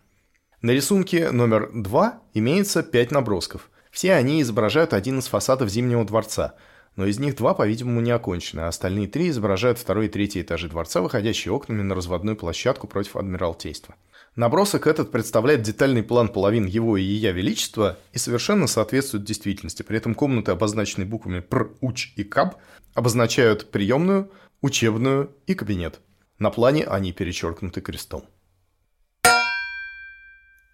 На 0.61 0.73
рисунке 0.73 1.31
номер 1.31 1.71
2 1.73 2.21
имеется 2.35 2.83
5 2.83 3.11
набросков. 3.11 3.71
Все 3.91 4.13
они 4.13 4.43
изображают 4.43 4.93
один 4.93 5.21
из 5.21 5.29
фасадов 5.29 5.71
Зимнего 5.71 6.05
дворца, 6.05 6.57
но 6.95 7.07
из 7.07 7.19
них 7.19 7.37
два, 7.37 7.55
по-видимому, 7.55 8.03
не 8.03 8.11
окончены, 8.11 8.61
а 8.61 8.69
остальные 8.69 9.09
три 9.09 9.31
изображают 9.31 9.79
второй 9.79 10.07
и 10.07 10.11
третий 10.11 10.43
этажи 10.43 10.69
дворца, 10.69 11.01
выходящие 11.01 11.51
окнами 11.51 11.81
на 11.81 11.95
разводную 11.95 12.37
площадку 12.37 12.87
против 12.87 13.17
Адмиралтейства. 13.17 13.95
Набросок 14.35 14.87
этот 14.87 15.13
представляет 15.13 15.61
детальный 15.61 16.03
план 16.03 16.29
половин 16.31 16.65
его 16.65 16.97
и 16.97 17.03
ее 17.03 17.33
величества 17.33 17.99
и 18.13 18.19
совершенно 18.19 18.67
соответствует 18.67 19.25
действительности. 19.25 19.83
При 19.83 19.99
этом 19.99 20.15
комнаты, 20.15 20.53
обозначенные 20.53 21.07
буквами 21.07 21.41
ПР, 21.41 21.73
УЧ 21.83 22.15
и 22.17 22.25
КАБ, 22.25 22.57
обозначают 22.95 23.71
приемную, 23.71 24.31
учебную 24.63 25.37
и 25.47 25.53
кабинет. 25.55 26.01
На 26.39 26.51
плане 26.51 26.85
они 26.85 27.13
перечеркнуты 27.13 27.83
крестом. 27.83 28.25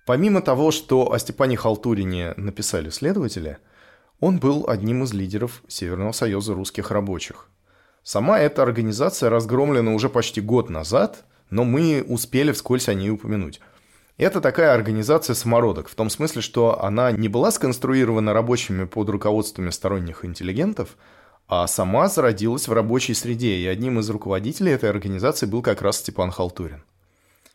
Помимо 0.06 0.40
того, 0.40 0.70
что 0.70 1.10
о 1.12 1.18
Степане 1.18 1.56
Халтурине 1.56 2.34
написали 2.36 2.90
следователи, 2.90 3.58
он 4.20 4.38
был 4.38 4.66
одним 4.68 5.02
из 5.02 5.12
лидеров 5.12 5.64
Северного 5.66 6.12
союза 6.12 6.54
русских 6.54 6.92
рабочих. 6.92 7.48
Сама 8.04 8.38
эта 8.38 8.62
организация 8.62 9.30
разгромлена 9.30 9.92
уже 9.92 10.08
почти 10.08 10.40
год 10.40 10.70
назад– 10.70 11.24
но 11.50 11.64
мы 11.64 12.04
успели 12.06 12.52
вскользь 12.52 12.88
о 12.88 12.94
ней 12.94 13.10
упомянуть. 13.10 13.60
Это 14.16 14.40
такая 14.40 14.74
организация 14.74 15.34
самородок, 15.34 15.88
в 15.88 15.94
том 15.94 16.10
смысле, 16.10 16.42
что 16.42 16.82
она 16.82 17.12
не 17.12 17.28
была 17.28 17.52
сконструирована 17.52 18.32
рабочими 18.32 18.84
под 18.84 19.08
руководствами 19.10 19.70
сторонних 19.70 20.24
интеллигентов, 20.24 20.96
а 21.46 21.66
сама 21.66 22.08
зародилась 22.08 22.68
в 22.68 22.72
рабочей 22.72 23.14
среде, 23.14 23.56
и 23.56 23.66
одним 23.66 24.00
из 24.00 24.10
руководителей 24.10 24.72
этой 24.72 24.90
организации 24.90 25.46
был 25.46 25.62
как 25.62 25.82
раз 25.82 25.98
Степан 25.98 26.30
Халтурин. 26.30 26.82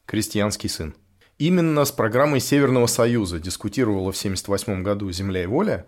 Крестьянский 0.05 0.69
сын. 0.69 0.95
Именно 1.37 1.83
с 1.83 1.91
программой 1.91 2.39
Северного 2.39 2.87
Союза 2.87 3.39
дискутировала 3.39 4.11
в 4.11 4.17
1978 4.17 4.83
году 4.83 5.11
«Земля 5.11 5.43
и 5.43 5.45
воля», 5.45 5.85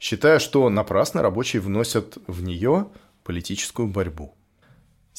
считая, 0.00 0.38
что 0.38 0.68
напрасно 0.68 1.22
рабочие 1.22 1.62
вносят 1.62 2.18
в 2.26 2.42
нее 2.42 2.88
политическую 3.22 3.88
борьбу. 3.88 4.34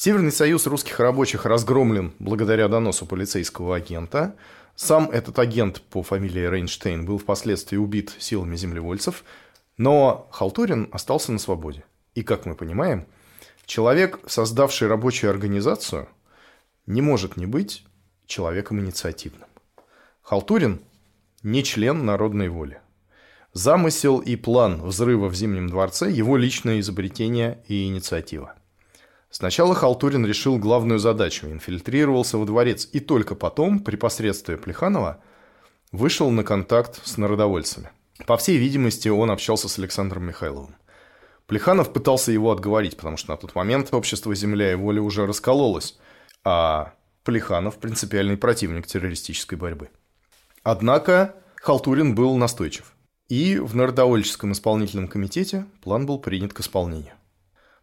Северный 0.02 0.32
союз 0.32 0.66
русских 0.66 0.98
рабочих 0.98 1.44
разгромлен 1.44 2.14
благодаря 2.18 2.68
доносу 2.68 3.04
полицейского 3.04 3.76
агента. 3.76 4.34
Сам 4.74 5.10
этот 5.10 5.38
агент 5.38 5.82
по 5.82 6.02
фамилии 6.02 6.48
Рейнштейн 6.48 7.04
был 7.04 7.18
впоследствии 7.18 7.76
убит 7.76 8.16
силами 8.18 8.56
землевольцев, 8.56 9.24
но 9.76 10.26
Халтурин 10.32 10.88
остался 10.90 11.32
на 11.32 11.38
свободе. 11.38 11.84
И, 12.14 12.22
как 12.22 12.46
мы 12.46 12.54
понимаем, 12.54 13.04
человек, 13.66 14.20
создавший 14.26 14.88
рабочую 14.88 15.28
организацию, 15.28 16.08
не 16.86 17.02
может 17.02 17.36
не 17.36 17.44
быть 17.44 17.84
человеком 18.24 18.80
инициативным. 18.80 19.50
Халтурин 20.22 20.80
не 21.42 21.62
член 21.62 22.06
народной 22.06 22.48
воли. 22.48 22.80
Замысел 23.52 24.20
и 24.20 24.36
план 24.36 24.80
взрыва 24.80 25.28
в 25.28 25.34
Зимнем 25.34 25.68
дворце– 25.68 26.10
его 26.10 26.38
личное 26.38 26.80
изобретение 26.80 27.62
и 27.68 27.84
инициатива. 27.84 28.54
Сначала 29.30 29.76
Халтурин 29.76 30.26
решил 30.26 30.58
главную 30.58 30.98
задачу– 30.98 31.46
инфильтрировался 31.50 32.36
во 32.36 32.44
дворец, 32.44 32.88
и 32.92 32.98
только 32.98 33.36
потом, 33.36 33.78
при 33.78 33.94
посредстве 33.94 34.56
Плеханова, 34.56 35.22
вышел 35.92 36.30
на 36.30 36.42
контакт 36.42 37.00
с 37.06 37.16
народовольцами. 37.16 37.90
По 38.26 38.36
всей 38.36 38.58
видимости, 38.58 39.08
он 39.08 39.30
общался 39.30 39.68
с 39.68 39.78
Александром 39.78 40.24
Михайловым. 40.24 40.74
Плеханов 41.46 41.92
пытался 41.92 42.32
его 42.32 42.50
отговорить, 42.50 42.96
потому 42.96 43.16
что 43.16 43.30
на 43.30 43.36
тот 43.36 43.54
момент 43.54 43.94
общество 43.94 44.34
«Земля 44.34 44.72
и 44.72 44.74
воля» 44.74 45.00
уже 45.00 45.26
раскололось, 45.26 45.98
а 46.44 46.94
Плеханов– 47.22 47.78
принципиальный 47.80 48.36
противник 48.36 48.86
террористической 48.88 49.56
борьбы. 49.56 49.90
Однако 50.64 51.36
Халтурин 51.56 52.16
был 52.16 52.36
настойчив. 52.36 52.92
И 53.28 53.58
в 53.58 53.76
Народовольческом 53.76 54.52
исполнительном 54.52 55.06
комитете 55.06 55.66
план 55.82 56.04
был 56.04 56.18
принят 56.18 56.52
к 56.52 56.60
исполнению. 56.60 57.14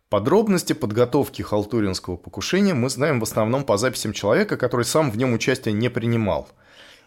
Подробности 0.10 0.72
подготовки 0.72 1.42
халтуринского 1.42 2.16
покушения 2.16 2.74
мы 2.74 2.90
знаем 2.90 3.20
в 3.20 3.24
основном 3.24 3.66
по 3.66 3.76
записям 3.78 4.14
человека, 4.14 4.56
который 4.56 4.86
сам 4.86 5.12
в 5.12 5.18
нем 5.18 5.34
участие 5.34 5.74
не 5.74 5.90
принимал. 5.90 6.48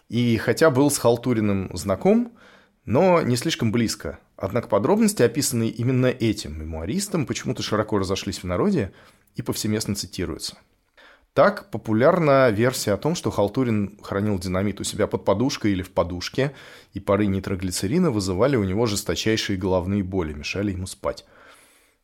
И 0.07 0.37
хотя 0.37 0.69
был 0.69 0.91
с 0.91 0.99
Халтуриным 0.99 1.75
знаком, 1.75 2.33
но 2.85 3.21
не 3.23 3.37
слишком 3.37 3.71
близко. 3.71 4.19
Однако 4.37 4.67
подробности, 4.67 5.23
описанные 5.23 5.71
именно 5.71 6.07
этим 6.07 6.59
мемуаристом, 6.59 7.25
почему-то 7.25 7.63
широко 7.63 7.97
разошлись 7.97 8.43
в 8.43 8.43
народе 8.43 8.91
и 9.35 9.41
повсеместно 9.41 9.95
цитируются. 9.95 10.57
Так, 11.33 11.71
популярна 11.71 12.51
версия 12.51 12.91
о 12.91 12.97
том, 12.97 13.15
что 13.15 13.31
Халтурин 13.31 13.97
хранил 14.03 14.37
динамит 14.37 14.79
у 14.79 14.83
себя 14.83 15.07
под 15.07 15.25
подушкой 15.25 15.71
или 15.71 15.81
в 15.81 15.89
подушке, 15.89 16.53
и 16.93 16.99
пары 16.99 17.25
нитроглицерина 17.25 18.11
вызывали 18.11 18.57
у 18.57 18.63
него 18.63 18.85
жесточайшие 18.85 19.57
головные 19.57 20.03
боли, 20.03 20.33
мешали 20.33 20.71
ему 20.71 20.85
спать. 20.85 21.25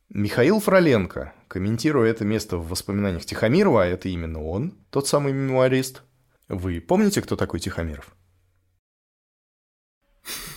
Михаил 0.10 0.62
Фроленко, 0.62 1.34
комментируя 1.50 2.10
это 2.10 2.24
место 2.24 2.56
в 2.58 2.70
воспоминаниях 2.70 3.26
Тихомирова, 3.26 3.84
а 3.84 3.86
это 3.88 4.08
именно 4.08 4.42
он, 4.42 4.74
тот 4.90 5.06
самый 5.06 5.34
мемуарист. 5.34 6.02
Вы 6.48 6.80
помните, 6.80 7.22
кто 7.22 7.36
такой 7.36 7.60
Тихомиров? 7.60 8.16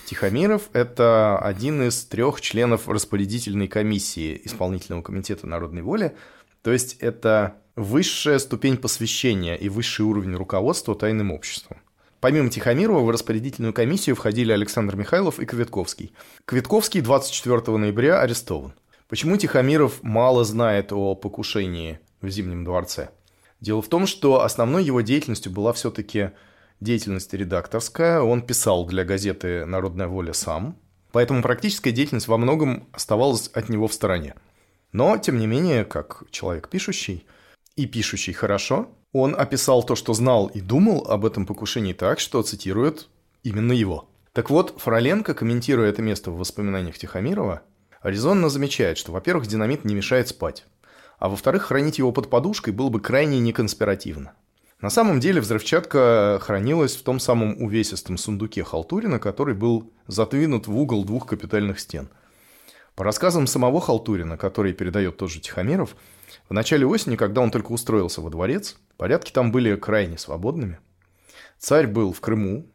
Тихомиров– 0.06 0.70
это 0.72 1.36
один 1.38 1.82
из 1.82 2.04
трех 2.04 2.40
членов 2.40 2.88
распорядительной 2.88 3.66
комиссии 3.66 4.40
Исполнительного 4.44 5.02
комитета 5.02 5.48
народной 5.48 5.82
воли, 5.82 6.14
то 6.62 6.70
есть 6.70 6.94
это 7.00 7.56
высшая 7.74 8.38
ступень 8.38 8.76
посвящения 8.76 9.56
и 9.56 9.68
высший 9.68 10.02
уровень 10.02 10.36
руководства 10.36 10.94
тайным 10.94 11.32
обществом. 11.32 11.78
Помимо 12.20 12.50
Тихомирова 12.50 13.00
в 13.00 13.10
распорядительную 13.10 13.72
комиссию 13.72 14.14
входили 14.14 14.52
Александр 14.52 14.94
Михайлов 14.94 15.40
и 15.40 15.46
Квитковский. 15.46 16.14
Квитковский 16.44 17.00
24 17.00 17.76
ноября 17.78 18.20
арестован. 18.20 18.74
Почему 19.10 19.36
Тихомиров 19.36 20.04
мало 20.04 20.44
знает 20.44 20.92
о 20.92 21.16
покушении 21.16 21.98
в 22.20 22.28
Зимнем 22.28 22.62
дворце? 22.62 23.10
Дело 23.60 23.82
в 23.82 23.88
том, 23.88 24.06
что 24.06 24.42
основной 24.42 24.84
его 24.84 25.00
деятельностью 25.00 25.50
была 25.50 25.72
все-таки 25.72 26.30
деятельность 26.78 27.34
редакторская, 27.34 28.20
он 28.20 28.40
писал 28.40 28.86
для 28.86 29.04
газеты 29.04 29.66
«Народная 29.66 30.06
воля» 30.06 30.32
сам, 30.32 30.76
поэтому 31.10 31.42
практическая 31.42 31.90
деятельность 31.90 32.28
во 32.28 32.38
многом 32.38 32.86
оставалась 32.92 33.48
от 33.48 33.68
него 33.68 33.88
в 33.88 33.94
стороне. 33.94 34.36
Но, 34.92 35.18
тем 35.18 35.38
не 35.38 35.48
менее, 35.48 35.84
как 35.84 36.22
человек 36.30 36.68
пишущий, 36.68 37.26
и 37.74 37.86
пишущий 37.86 38.32
хорошо, 38.32 38.90
он 39.12 39.34
описал 39.36 39.82
то, 39.82 39.96
что 39.96 40.14
знал 40.14 40.46
и 40.46 40.60
думал 40.60 41.04
об 41.08 41.26
этом 41.26 41.46
покушении 41.46 41.94
так, 41.94 42.20
что 42.20 42.42
цитирует 42.42 43.08
именно 43.42 43.72
его. 43.72 44.08
Так 44.32 44.50
вот, 44.50 44.80
Фроленко, 44.80 45.34
комментируя 45.34 45.88
это 45.88 46.00
место 46.00 46.30
в 46.30 46.38
воспоминаниях 46.38 46.96
Тихомирова, 46.96 47.62
резонно 48.02 48.48
замечает, 48.48 48.98
что, 48.98 49.12
во-первых, 49.12 49.46
динамит 49.46 49.84
не 49.84 49.94
мешает 49.94 50.28
спать, 50.28 50.64
а 51.18 51.28
во-вторых, 51.28 51.64
хранить 51.64 51.98
его 51.98 52.12
под 52.12 52.30
подушкой 52.30 52.72
было 52.72 52.88
бы 52.88 53.00
крайне 53.00 53.40
неконспиративно. 53.40 54.32
На 54.80 54.88
самом 54.88 55.20
деле 55.20 55.42
взрывчатка 55.42 56.38
хранилась 56.40 56.96
в 56.96 57.02
том 57.02 57.20
самом 57.20 57.62
увесистом 57.62 58.16
сундуке 58.16 58.64
Халтурина, 58.64 59.18
который 59.18 59.54
был 59.54 59.92
затвинут 60.06 60.66
в 60.66 60.76
угол 60.76 61.04
двух 61.04 61.26
капитальных 61.26 61.78
стен. 61.78 62.08
По 62.94 63.04
рассказам 63.04 63.46
самого 63.46 63.80
Халтурина, 63.80 64.38
который 64.38 64.72
передает 64.72 65.18
тот 65.18 65.30
же 65.30 65.40
Тихомиров, 65.40 65.96
в 66.48 66.54
начале 66.54 66.86
осени, 66.86 67.16
когда 67.16 67.42
он 67.42 67.50
только 67.50 67.72
устроился 67.72 68.22
во 68.22 68.30
дворец, 68.30 68.76
порядки 68.96 69.32
там 69.32 69.52
были 69.52 69.76
крайне 69.76 70.16
свободными. 70.16 70.78
Царь 71.58 71.86
был 71.86 72.12
в 72.14 72.20
Крыму, 72.20 72.66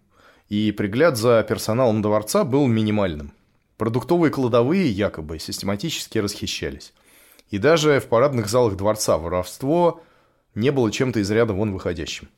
и 0.48 0.72
пригляд 0.72 1.18
за 1.18 1.44
персоналом 1.48 2.04
дворца 2.04 2.44
был 2.44 2.68
минимальным. 2.68 3.34
Продуктовые 3.78 4.32
кладовые 4.32 4.90
якобы 4.90 5.38
систематически 5.40 6.18
расхищались. 6.18 6.94
И 7.50 7.58
даже 7.58 8.00
в 8.00 8.08
парадных 8.08 8.48
залах 8.48 8.76
дворца 8.78 9.18
воровство 9.18 10.02
не 10.56 10.72
было 10.72 10.92
чем-то 10.92 11.20
из 11.20 11.30
ряда 11.30 11.54
вон 11.54 11.74
выходящим. 11.74 12.30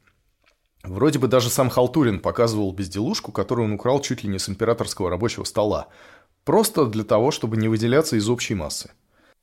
Вроде 0.83 1.19
бы 1.19 1.27
даже 1.27 1.49
сам 1.49 1.69
Халтурин 1.69 2.19
показывал 2.19 2.71
безделушку, 2.71 3.31
которую 3.31 3.65
он 3.65 3.73
украл 3.73 4.01
чуть 4.01 4.23
ли 4.23 4.29
не 4.29 4.39
с 4.39 4.49
императорского 4.49 5.09
рабочего 5.09 5.43
стола. 5.43 5.87
Просто 6.43 6.85
для 6.85 7.03
того, 7.03 7.31
чтобы 7.31 7.57
не 7.57 7.67
выделяться 7.67 8.15
из 8.15 8.29
общей 8.29 8.55
массы. 8.55 8.91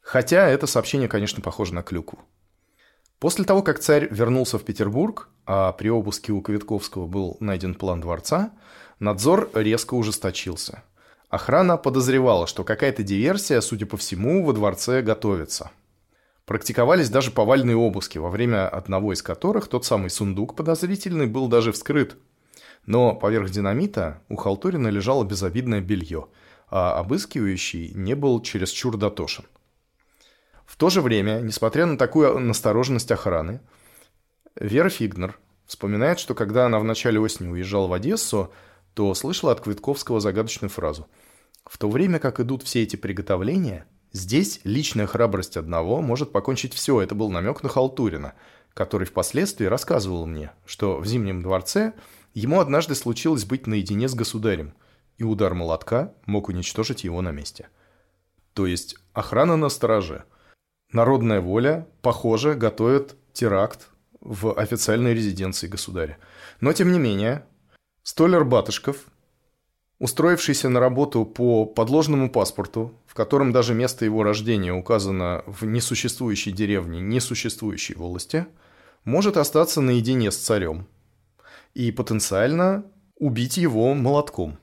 Хотя 0.01 0.49
это 0.49 0.67
сообщение, 0.67 1.09
конечно, 1.09 1.43
похоже 1.43 1.75
на 1.75 1.83
клюкву. 1.83 2.19
После 3.19 3.45
того, 3.45 3.63
как 3.63 3.79
царь 3.79 4.09
вернулся 4.11 4.59
в 4.59 4.65
Петербург, 4.65 5.29
а 5.47 5.73
при 5.73 5.89
обыске 5.89 6.33
у 6.33 6.41
Квитковского 6.41 7.07
был 7.07 7.37
найден 7.41 7.75
план 7.75 8.01
дворца, 8.01 8.53
надзор 8.99 9.51
резко 9.55 9.95
ужесточился. 9.95 10.83
Охрана 11.35 11.77
подозревала, 11.77 12.47
что 12.47 12.65
какая-то 12.65 13.03
диверсия, 13.03 13.61
судя 13.61 13.87
по 13.87 13.97
всему, 13.97 14.45
во 14.45 14.53
дворце 14.53 15.03
готовится– 15.03 15.71
Практиковались 16.47 17.09
даже 17.09 17.31
повальные 17.31 17.77
обыски, 17.77 18.19
во 18.19 18.29
время 18.29 18.69
одного 18.69 19.15
из 19.15 19.23
которых 19.23 19.69
тот 19.69 19.87
самый 19.87 20.11
сундук 20.11 20.55
подозрительный 20.55 21.27
был 21.27 21.49
даже 21.49 21.73
вскрыт. 21.73 22.19
Но 22.85 23.15
поверх 23.15 23.49
динамита 23.49 24.21
у 24.29 24.37
Халтурина 24.37 24.89
лежало 24.89 25.25
безобидное 25.25 25.81
белье, 25.81 26.29
а 26.69 26.99
обыскивающий 26.99 27.93
не 27.95 28.15
был 28.15 28.43
чересчур 28.43 28.99
дотошен. 28.99 29.47
В 30.67 30.77
то 30.77 30.91
же 30.91 31.01
время, 31.01 31.41
несмотря 31.41 31.87
на 31.87 31.97
такую 31.97 32.39
настороженность 32.41 33.11
охраны, 33.11 33.61
Вера 34.55 34.91
Фигнер 34.91 35.39
вспоминает, 35.67 36.19
что 36.19 36.35
когда 36.35 36.67
она 36.67 36.79
в 36.79 36.85
начале 36.85 37.19
осени 37.19 37.49
уезжала 37.49 37.87
в 37.87 37.93
Одессу, 37.95 38.53
то 38.93 39.15
слышала 39.15 39.53
от 39.53 39.63
Квитковского 39.63 40.21
загадочную 40.21 40.71
фразу 40.71 41.09
«В 41.65 41.79
то 41.79 41.89
время 41.89 42.19
как 42.19 42.41
идут 42.41 42.63
все 42.63 42.83
эти 42.83 42.97
приготовления, 42.97 43.87
Здесь 44.15 44.61
личная 44.63 45.09
храбрость 45.09 45.57
одного 45.57 46.01
может 46.01 46.31
покончить 46.31 46.73
все. 46.73 47.01
Это 47.01 47.17
был 47.17 47.31
намек 47.31 47.65
на 47.65 47.69
Халтурина, 47.69 48.35
который 48.73 49.09
впоследствии 49.09 49.67
рассказывал 49.67 50.25
мне, 50.25 50.53
что 50.65 50.99
в 50.99 51.05
Зимнем 51.05 51.43
дворце 51.43 51.95
ему 52.33 52.61
однажды 52.61 52.95
случилось 52.95 53.45
быть 53.45 53.67
наедине 53.67 54.09
с 54.09 54.15
государем, 54.15 54.75
и 55.19 55.25
удар 55.25 55.55
молотка 55.55 56.15
мог 56.27 56.49
уничтожить 56.49 57.03
его 57.03 57.23
на 57.23 57.33
месте. 57.33 57.69
То 58.53 58.69
есть 58.69 58.97
охрана 59.13 59.57
на 59.57 59.69
страже. 59.69 60.23
Народная 60.93 61.41
воля, 61.41 61.89
похоже, 62.01 62.55
готовит 62.55 63.17
теракт 63.33 63.89
в 64.21 64.57
официальной 64.57 65.13
резиденции 65.13 65.67
государя. 65.67 66.19
Но, 66.61 66.73
тем 66.73 66.93
не 66.93 67.01
менее, 67.01 67.45
Столер 68.05 68.45
Батышков 68.45 69.07
устроившийся 70.05 70.69
на 70.69 70.81
работу 70.81 71.25
по 71.25 71.65
подложному 71.65 72.29
паспорту, 72.29 72.93
в 73.07 73.15
котором 73.15 73.53
даже 73.53 73.73
место 73.73 74.05
его 74.05 74.23
рождения 74.23 74.71
указано 74.71 75.43
в 75.47 75.65
несуществующей 75.65 76.53
деревне, 76.53 77.01
несуществующей 77.01 77.95
волости, 77.95 78.45
может 79.05 79.39
остаться 79.39 79.81
наедине 79.81 80.31
с 80.31 80.37
царем 80.37 80.87
и 81.73 81.91
потенциально 81.91 82.85
убить 83.19 83.57
его 83.57 83.95
молотком. 83.95 84.59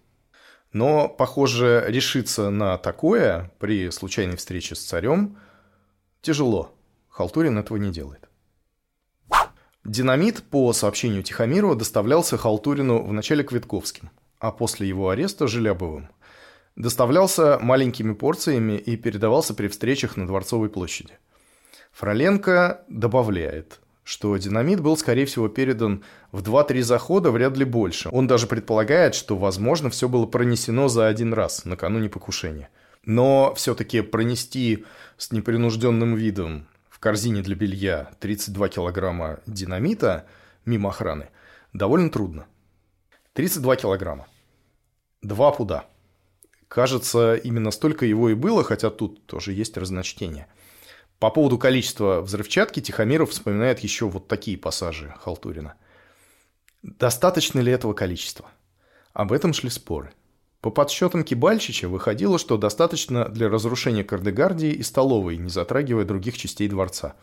Но, 0.74 1.10
похоже, 1.10 1.86
решиться 1.88 2.52
на 2.52 2.78
такое 2.78 3.52
при 3.58 3.90
случайной 3.90 4.38
встрече 4.38 4.76
с 4.76 4.84
царем 4.84 5.38
тяжело. 6.22 6.72
Халтурин 7.10 7.58
этого 7.58 7.78
не 7.78 7.92
делает. 7.92 8.30
Динамит, 9.84 10.44
по 10.44 10.72
сообщению 10.72 11.24
Тихомирова, 11.24 11.76
доставлялся 11.76 12.38
Халтурину 12.38 13.02
в 13.02 13.12
начале 13.12 13.44
Квитковским– 13.44 14.12
а 14.42 14.52
после 14.52 14.88
его 14.88 15.10
ареста– 15.10 15.48
Желябовым. 15.48 16.10
Доставлялся 16.76 17.60
маленькими 17.62 18.14
порциями 18.14 18.74
и 18.74 18.98
передавался 18.98 19.54
при 19.54 19.68
встречах 19.68 20.18
на 20.18 20.26
Дворцовой 20.26 20.70
площади. 20.70 21.14
Фроленко 21.92 22.84
добавляет, 22.90 23.80
что 24.04 24.36
динамит 24.38 24.80
был, 24.80 24.98
скорее 24.98 25.26
всего, 25.26 25.48
передан 25.48 26.04
в 26.32 26.42
2-3 26.42 26.82
захода, 26.82 27.30
вряд 27.30 27.56
ли 27.56 27.66
больше. 27.66 28.10
Он 28.12 28.26
даже 28.26 28.48
предполагает, 28.48 29.14
что, 29.14 29.38
возможно, 29.38 29.90
все 29.90 30.10
было 30.10 30.26
пронесено 30.26 30.88
за 30.88 31.08
один 31.08 31.34
раз, 31.34 31.66
накануне 31.66 32.10
покушения. 32.10 32.70
Но 33.06 33.54
все-таки 33.56 34.02
пронести 34.02 34.86
с 35.18 35.32
непринужденным 35.32 36.16
видом 36.16 36.68
в 36.90 37.00
корзине 37.00 37.42
для 37.42 37.56
белья 37.56 38.12
32 38.20 38.70
килограмма 38.70 39.40
динамита 39.46 40.26
мимо 40.66 40.90
охраны 40.90 41.30
довольно 41.74 42.10
трудно. 42.10 42.46
32 43.34 43.76
килограмма. 43.78 44.28
Два 45.22 45.52
пуда. 45.52 45.86
Кажется, 46.68 47.36
именно 47.36 47.70
столько 47.72 48.06
его 48.06 48.30
и 48.30 48.34
было, 48.34 48.64
хотя 48.64 48.90
тут 48.90 49.26
тоже 49.28 49.54
есть 49.54 49.78
разночтение. 49.78 50.48
По 51.20 51.30
поводу 51.30 51.60
количества 51.60 52.22
взрывчатки 52.22 52.80
Тихомиров 52.80 53.30
вспоминает 53.30 53.82
еще 53.82 54.08
вот 54.08 54.28
такие 54.28 54.58
пассажи 54.58 55.14
Халтурина. 55.20 55.76
Достаточно 56.82 57.60
ли 57.60 57.72
этого 57.72 57.94
количества? 57.94 58.50
Об 59.14 59.32
этом 59.32 59.54
шли 59.54 59.70
споры. 59.70 60.12
По 60.62 60.72
подсчетам 60.72 61.24
Кибальчича 61.24 61.88
выходило, 61.88 62.40
что 62.40 62.58
достаточно 62.58 63.30
для 63.30 63.50
разрушения 63.50 64.04
Кардегардии 64.04 64.72
и 64.72 64.82
столовой, 64.82 65.38
не 65.38 65.50
затрагивая 65.50 66.06
других 66.06 66.38
частей 66.38 66.68
дворца. 66.68 67.16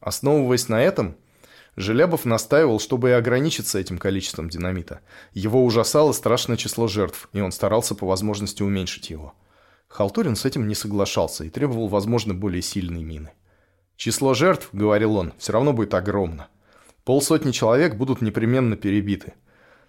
Основываясь 0.00 0.68
на 0.68 0.82
этом, 0.82 1.16
Желябов 1.76 2.24
настаивал, 2.24 2.80
чтобы 2.80 3.10
и 3.10 3.12
ограничиться 3.12 3.78
этим 3.78 3.98
количеством 3.98 4.48
динамита. 4.48 5.00
Его 5.34 5.62
ужасало 5.62 6.12
страшное 6.12 6.56
число 6.56 6.88
жертв, 6.88 7.28
и 7.34 7.40
он 7.40 7.52
старался 7.52 7.94
по 7.94 8.06
возможности 8.06 8.62
уменьшить 8.62 9.10
его. 9.10 9.34
Халтурин 9.88 10.36
с 10.36 10.46
этим 10.46 10.66
не 10.66 10.74
соглашался 10.74 11.44
и 11.44 11.50
требовал, 11.50 11.88
возможно, 11.88 12.32
более 12.32 12.62
сильной 12.62 13.02
мины. 13.02 13.32
«Число 13.96 14.34
жертв,— 14.34 14.70
говорил 14.72 15.16
он,— 15.16 15.34
все 15.38 15.52
равно 15.52 15.72
будет 15.74 15.92
огромно. 15.94 16.48
Полсотни 17.04 17.52
человек 17.52 17.96
будут 17.96 18.20
непременно 18.20 18.76
перебиты. 18.76 19.34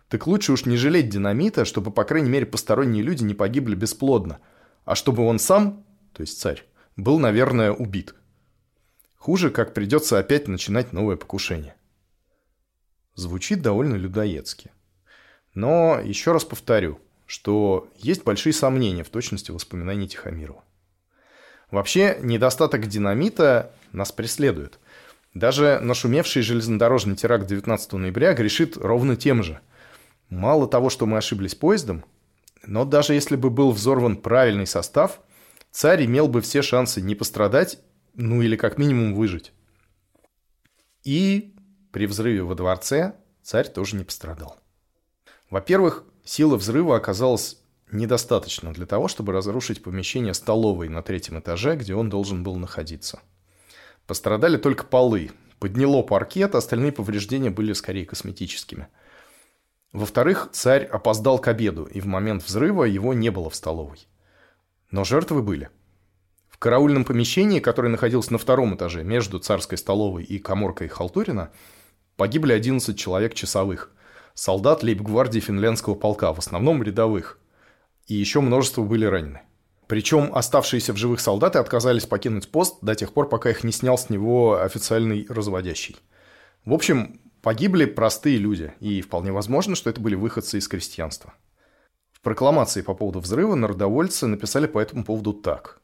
Так 0.09 0.27
лучше 0.27 0.53
уж 0.53 0.65
не 0.65 0.77
жалеть 0.77 1.09
динамита, 1.09 1.65
чтобы, 1.65 1.91
по 1.91 2.03
крайней 2.03 2.29
мере, 2.29 2.45
посторонние 2.45 3.03
люди 3.03 3.23
не 3.23 3.33
погибли 3.33 3.75
бесплодно, 3.75 4.39
а 4.85 4.95
чтобы 4.95 5.25
он 5.25 5.39
сам, 5.39 5.83
то 6.13 6.21
есть 6.21 6.39
царь, 6.39 6.63
был, 6.95 7.19
наверное, 7.19 7.71
убит. 7.71 8.13
Хуже, 9.17 9.49
как 9.49 9.73
придется 9.73 10.19
опять 10.19 10.47
начинать 10.47 10.93
новое 10.93 11.17
покушение. 11.17 11.75
Звучит 13.15 13.61
довольно 13.61 13.95
людоедски. 13.95 14.71
Но 15.53 15.99
еще 15.99 16.31
раз 16.31 16.45
повторю, 16.45 16.99
что 17.25 17.89
есть 17.97 18.23
большие 18.23 18.53
сомнения 18.53 19.03
в 19.03 19.09
точности 19.09 19.51
воспоминаний 19.51 20.07
Тихомирова. 20.07 20.63
Вообще, 21.71 22.17
недостаток 22.21 22.87
динамита 22.87 23.73
нас 23.91 24.11
преследует. 24.11 24.79
Даже 25.33 25.79
нашумевший 25.81 26.41
железнодорожный 26.41 27.15
теракт 27.15 27.47
19 27.47 27.93
ноября 27.93 28.33
грешит 28.33 28.77
ровно 28.77 29.15
тем 29.15 29.43
же. 29.43 29.59
Мало 30.29 30.67
того, 30.67 30.89
что 30.89 31.05
мы 31.05 31.17
ошиблись 31.17 31.55
поездом, 31.55 32.05
но 32.65 32.85
даже 32.85 33.13
если 33.13 33.35
бы 33.35 33.49
был 33.49 33.71
взорван 33.71 34.17
правильный 34.17 34.67
состав, 34.67 35.19
царь 35.71 36.05
имел 36.05 36.27
бы 36.27 36.41
все 36.41 36.61
шансы 36.61 37.01
не 37.01 37.15
пострадать, 37.15 37.79
ну 38.17 38.41
или 38.41 38.55
как 38.55 38.77
минимум 38.77 39.13
выжить. 39.13 39.53
И 41.03 41.55
при 41.91 42.07
взрыве 42.07 42.43
во 42.43 42.55
дворце 42.55 43.15
царь 43.43 43.69
тоже 43.69 43.95
не 43.95 44.03
пострадал. 44.03 44.59
Во-первых, 45.49 46.03
сила 46.25 46.57
взрыва 46.57 46.97
оказалась 46.97 47.61
недостаточно 47.91 48.73
для 48.73 48.85
того, 48.85 49.07
чтобы 49.07 49.31
разрушить 49.31 49.81
помещение 49.81 50.33
столовой 50.33 50.89
на 50.89 51.01
третьем 51.01 51.39
этаже, 51.39 51.77
где 51.77 51.95
он 51.95 52.09
должен 52.09 52.43
был 52.43 52.57
находиться. 52.57 53.21
Пострадали 54.07 54.57
только 54.57 54.83
полы. 54.83 55.31
Подняло 55.59 56.01
паркет, 56.01 56.55
остальные 56.55 56.91
повреждения 56.91 57.49
были 57.49 57.73
скорее 57.73 58.05
косметическими. 58.05 58.87
Во-вторых, 59.93 60.49
царь 60.51 60.83
опоздал 60.85 61.39
к 61.39 61.47
обеду, 61.47 61.85
и 61.85 62.01
в 62.01 62.05
момент 62.05 62.43
взрыва 62.43 62.83
его 62.83 63.13
не 63.13 63.29
было 63.29 63.49
в 63.49 63.55
столовой. 63.55 64.07
Но 64.91 65.03
жертвы 65.03 65.41
были. 65.41 65.69
В 66.57 66.59
караульном 66.59 67.05
помещении, 67.05 67.59
которое 67.59 67.89
находилось 67.89 68.29
на 68.29 68.37
втором 68.37 68.75
этаже 68.75 69.03
между 69.03 69.39
царской 69.39 69.77
столовой 69.77 70.23
и 70.23 70.39
коморкой 70.39 70.89
Халтурина, 70.89 71.51
погибли 72.17 72.53
11 72.53 72.97
человек 72.97 73.33
часовых, 73.33 73.91
солдат 74.33 74.83
лейб-гвардии 74.83 75.39
финляндского 75.39 75.95
полка, 75.95 76.33
в 76.33 76.39
основном 76.39 76.83
рядовых– 76.83 77.39
и 78.07 78.15
еще 78.15 78.41
множество 78.41 78.83
были 78.83 79.05
ранены. 79.05 79.41
Причем 79.87 80.31
оставшиеся 80.33 80.93
в 80.93 80.97
живых 80.97 81.19
солдаты 81.19 81.59
отказались 81.59 82.05
покинуть 82.05 82.49
пост 82.49 82.77
до 82.81 82.95
тех 82.95 83.13
пор, 83.13 83.29
пока 83.29 83.49
их 83.49 83.63
не 83.63 83.71
снял 83.71 83.97
с 83.97 84.09
него 84.09 84.61
официальный 84.61 85.25
разводящий. 85.29 85.97
В 86.65 86.73
общем, 86.73 87.21
погибли 87.41 87.85
простые 87.85 88.37
люди, 88.37 88.73
и 88.79 89.01
вполне 89.01 89.31
возможно, 89.31 89.75
что 89.75 89.89
это 89.89 90.01
были 90.01 90.15
выходцы 90.15 90.57
из 90.57 90.67
крестьянства. 90.67 91.33
В 92.11 92.21
прокламации 92.21 92.81
по 92.81 92.93
поводу 92.93 93.19
взрыва 93.19 93.55
народовольцы 93.55 94.27
написали 94.27 94.67
по 94.67 94.79
этому 94.79 95.05
поводу 95.05 95.33
так. 95.33 95.79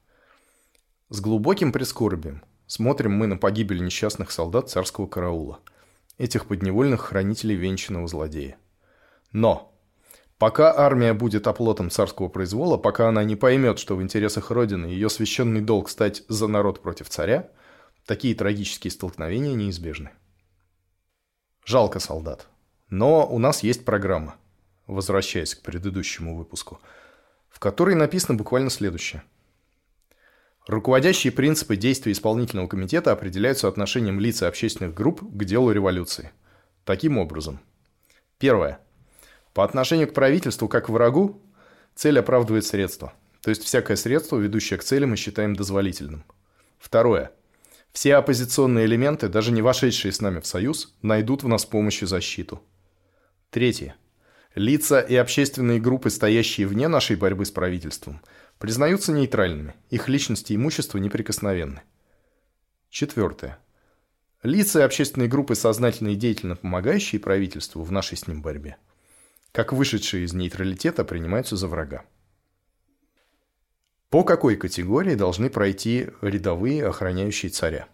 «С 1.13 1.21
глубоким 1.21 1.71
прискорбием 1.71 2.41
смотрим 2.65 3.12
мы 3.12 3.28
на 3.28 3.38
погибель 3.38 3.86
несчастных 3.86 4.32
солдат 4.32 4.71
царского 4.71 5.06
караула, 5.06 5.60
этих 6.17 6.47
подневольных 6.47 7.02
хранителей 7.02 7.56
венчанного 7.56 8.08
злодея. 8.08 8.58
Но 9.32 9.69
Пока 10.39 10.76
армия 10.76 11.13
будет 11.13 11.45
оплотом 11.45 11.91
царского 11.91 12.30
произвола, 12.30 12.78
пока 12.78 13.10
она 13.10 13.23
не 13.23 13.36
поймет, 13.36 13.78
что 13.78 13.95
в 13.95 14.02
интересах 14.02 14.49
Родины 14.49 14.88
ее 14.88 15.08
священный 15.08 15.62
долг 15.62 15.88
стать 15.88 16.23
за 16.30 16.47
народ 16.47 16.82
против 16.82 17.10
царя, 17.10 17.52
такие 18.08 18.34
трагические 18.34 18.89
столкновения 18.89 19.54
неизбежны. 19.54 20.10
Жалко 21.63 21.99
солдат. 21.99 22.47
Но 22.89 23.28
у 23.28 23.38
нас 23.38 23.62
есть 23.62 23.86
программа, 23.86 24.34
возвращаясь 24.88 25.54
к 25.54 25.62
предыдущему 25.62 26.36
выпуску, 26.36 26.82
в 27.52 27.60
которой 27.60 27.93
написано 27.93 28.36
буквально 28.36 28.71
следующее. 28.71 29.21
Руководящие 30.67 31.34
принципы 31.34 31.76
действий 31.76 32.13
исполнительного 32.13 32.67
комитета 32.67 33.12
определяются 33.12 33.67
отношением 33.67 34.19
лиц 34.19 34.41
и 34.41 34.45
общественных 34.45 34.93
групп 34.93 35.21
к 35.21 35.43
делу 35.43 35.71
революции. 35.71 36.32
Таким 36.86 37.17
образом. 37.17 37.60
Первое. 38.38 38.80
По 39.54 39.63
отношению 39.65 40.08
к 40.08 40.13
правительству 40.13 40.67
как 40.69 40.86
к 40.86 40.89
врагу, 40.89 41.41
цель 41.95 42.17
оправдывает 42.17 42.65
средства. 42.65 43.13
То 43.41 43.49
есть 43.49 43.63
всякое 43.63 43.97
средство, 43.97 44.38
ведущее 44.38 44.80
к 44.80 44.84
цели, 44.84 45.04
мы 45.04 45.17
считаем 45.17 45.54
дозволительным. 45.54 46.23
Второе. 46.80 47.32
Все 47.91 48.15
оппозиционные 48.15 48.86
элементы, 48.86 49.28
даже 49.28 49.52
не 49.52 49.62
вошедшие 49.62 50.12
с 50.13 50.21
нами 50.21 50.39
в 50.39 50.47
союз, 50.47 50.95
найдут 51.02 51.43
в 51.43 51.47
нас 51.47 51.65
помощь 51.65 52.02
и 52.02 52.06
защиту. 52.06 52.62
Третье. 53.49 53.95
Лица 54.56 54.99
и 54.99 55.15
общественные 55.15 55.80
группы, 55.80 56.10
стоящие 56.10 56.67
вне 56.67 56.88
нашей 56.88 57.15
борьбы 57.15 57.45
с 57.45 57.52
правительством, 57.52 58.21
признаются 58.63 59.12
нейтральными, 59.12 59.76
их 59.89 60.08
личности 60.08 60.54
и 60.54 60.56
имущество 60.56 60.97
неприкосновенны. 60.97 61.82
Четвертое. 62.89 63.60
Лица 64.41 64.80
и 64.80 64.84
общественные 64.84 65.28
группы, 65.28 65.54
сознательно 65.56 66.12
и 66.12 66.15
деятельно 66.15 66.56
помогающие 66.56 67.19
правительству 67.19 67.84
в 67.84 67.91
нашей 67.91 68.15
с 68.15 68.26
ним 68.26 68.41
борьбе– 68.41 68.78
как 69.52 69.73
вышедшие 69.73 70.23
из 70.23 70.34
нейтралитета 70.34 71.04
принимаются 71.04 71.58
за 71.58 71.67
врага. 71.67 72.06
По 74.10 74.23
какой 74.23 74.56
категории 74.56 75.15
должны 75.15 75.49
пройти 75.49 76.08
рядовые, 76.21 76.88
охраняющие 76.88 77.52
царя? 77.52 77.89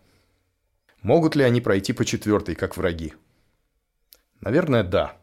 Могут 1.01 1.35
ли 1.35 1.43
они 1.43 1.61
пройти 1.61 1.93
по 1.93 2.05
четвертой, 2.05 2.53
как 2.53 2.77
враги? 2.77 3.15
Наверное, 4.39 4.83
да. 4.83 5.17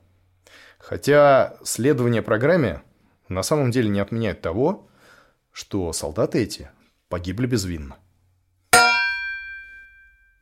Хотя 0.79 1.57
следование 1.63 2.21
программе 2.21 2.83
на 3.29 3.45
самом 3.45 3.71
деле 3.71 3.91
не 3.91 4.01
отменяет 4.01 4.43
того, 4.43 4.91
что 5.57 5.91
солдаты 5.95 6.43
эти 6.43 6.71
погибли 7.09 7.47
безвинно. 7.47 7.97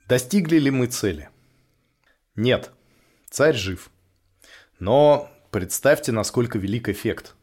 Достигли 0.09 0.59
ли 0.59 0.73
мы 0.73 0.89
цели? 0.89 1.29
Нет, 2.35 2.73
царь 3.31 3.55
жив. 3.55 3.91
Но 4.81 5.31
Представьте, 5.53 6.11
насколько 6.11 6.59
велик 6.59 6.89
эффект. 6.89 7.37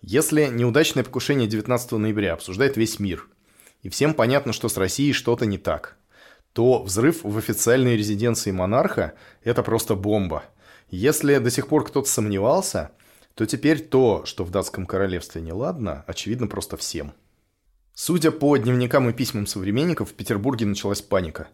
Если 0.00 0.46
неудачное 0.46 1.04
покушение 1.04 1.46
19 1.46 1.92
ноября 1.92 2.32
обсуждает 2.32 2.78
весь 2.78 2.98
мир, 2.98 3.28
и 3.82 3.90
всем 3.90 4.14
понятно, 4.14 4.54
что 4.54 4.70
с 4.70 4.78
Россией 4.78 5.12
что-то 5.12 5.44
не 5.44 5.58
так, 5.58 5.98
то 6.54 6.82
взрыв 6.82 7.24
в 7.24 7.36
официальной 7.36 7.94
резиденции 7.94 8.52
монарха– 8.52 9.12
это 9.44 9.62
просто 9.62 9.94
бомба. 9.96 10.44
Если 10.88 11.36
до 11.36 11.50
сих 11.50 11.68
пор 11.68 11.84
кто-то 11.84 12.08
сомневался, 12.08 12.92
то 13.36 13.44
теперь 13.44 13.80
то, 13.80 14.24
что 14.24 14.44
в 14.44 14.50
датском 14.50 14.86
королевстве 14.86 15.42
неладно, 15.42 16.04
очевидно 16.06 16.46
просто 16.46 16.78
всем. 16.78 17.12
Судя 17.92 18.30
по 18.30 18.56
дневникам 18.56 19.10
и 19.10 19.12
письмам 19.12 19.46
современников, 19.46 20.10
в 20.10 20.14
Петербурге 20.14 20.64
началась 20.64 21.02
паника. 21.02 21.48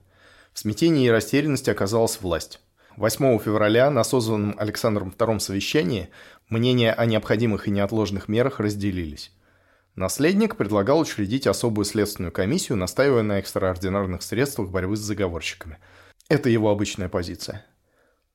В 0.52 0.60
смятении 0.60 1.06
и 1.06 1.10
растерянности 1.10 1.70
оказалась 1.70 2.20
власть. 2.20 2.60
8 2.96 3.36
февраля 3.40 3.90
на 3.90 4.04
созванном 4.04 4.54
Александром 4.58 5.12
II 5.16 5.40
совещании 5.40 6.10
мнения 6.48 6.92
о 6.92 7.04
необходимых 7.04 7.66
и 7.66 7.72
неотложных 7.72 8.28
мерах 8.28 8.60
разделились. 8.60 9.32
Наследник 9.96 10.56
предлагал 10.56 11.00
учредить 11.00 11.48
особую 11.48 11.84
следственную 11.84 12.30
комиссию, 12.30 12.78
настаивая 12.78 13.22
на 13.22 13.40
экстраординарных 13.40 14.22
средствах 14.22 14.70
борьбы 14.70 14.96
с 14.96 15.00
заговорщиками. 15.00 15.78
Это 16.28 16.48
его 16.48 16.70
обычная 16.70 17.08
позиция. 17.08 17.66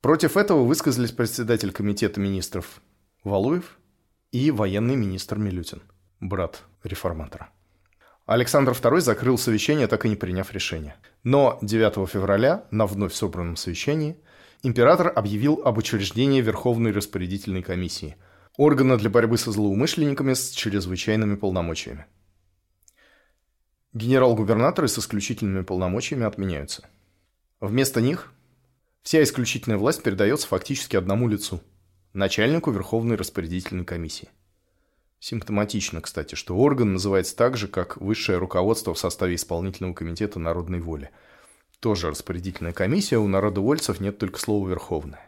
Против 0.02 0.36
этого 0.36 0.66
высказались 0.66 1.12
председатель 1.12 1.72
комитета 1.72 2.20
министров 2.20 2.82
Валуев 3.28 3.78
и 4.32 4.52
военный 4.52 4.96
министр 4.96 5.38
Милютин, 5.38 5.82
брат 6.20 6.64
реформатора. 6.84 7.50
Александр 8.26 8.72
II 8.72 9.02
закрыл 9.02 9.38
совещание, 9.38 9.88
так 9.88 10.06
и 10.06 10.10
не 10.10 10.16
приняв 10.16 10.52
решения. 10.54 10.96
Но 11.24 11.60
9 11.62 12.10
февраля 12.10 12.66
на 12.72 12.86
вновь 12.86 13.14
собранном 13.14 13.56
совещании 13.56 14.18
император 14.64 15.12
объявил 15.14 15.62
об 15.64 15.78
учреждении 15.78 16.42
Верховной 16.42 16.92
распорядительной 16.92 17.64
комиссии, 17.64 18.16
органа 18.58 18.98
для 18.98 19.10
борьбы 19.10 19.38
со 19.38 19.52
злоумышленниками 19.52 20.34
с 20.34 20.52
чрезвычайными 20.52 21.36
полномочиями. 21.36 22.06
Генерал-губернаторы 23.94 24.88
с 24.88 25.00
исключительными 25.00 25.64
полномочиями 25.64 26.26
отменяются. 26.26 26.88
Вместо 27.60 28.02
них 28.02 28.32
вся 29.04 29.24
исключительная 29.24 29.78
власть 29.78 30.04
передается 30.04 30.48
фактически 30.48 30.96
одному 30.96 31.28
лицу– 31.28 31.62
начальнику 32.18 32.72
Верховной 32.72 33.16
распорядительной 33.16 33.86
комиссии. 33.86 34.30
Симптоматично, 35.20 36.02
кстати, 36.02 36.36
что 36.36 36.56
орган 36.58 36.94
называется 36.94 37.36
так 37.36 37.58
же, 37.58 37.68
как 37.68 37.98
высшее 37.98 38.38
руководство 38.38 38.94
в 38.94 39.00
составе 39.00 39.36
исполнительного 39.36 39.94
комитета 39.94 40.40
народной 40.40 40.80
воли. 40.80 41.10
Тоже 41.80 42.10
распорядительная 42.10 42.74
комиссия, 42.74 43.18
у 43.18 43.28
народовольцев 43.28 44.00
нет 44.00 44.18
только 44.18 44.40
слова 44.40 44.68
«верховная». 44.68 45.22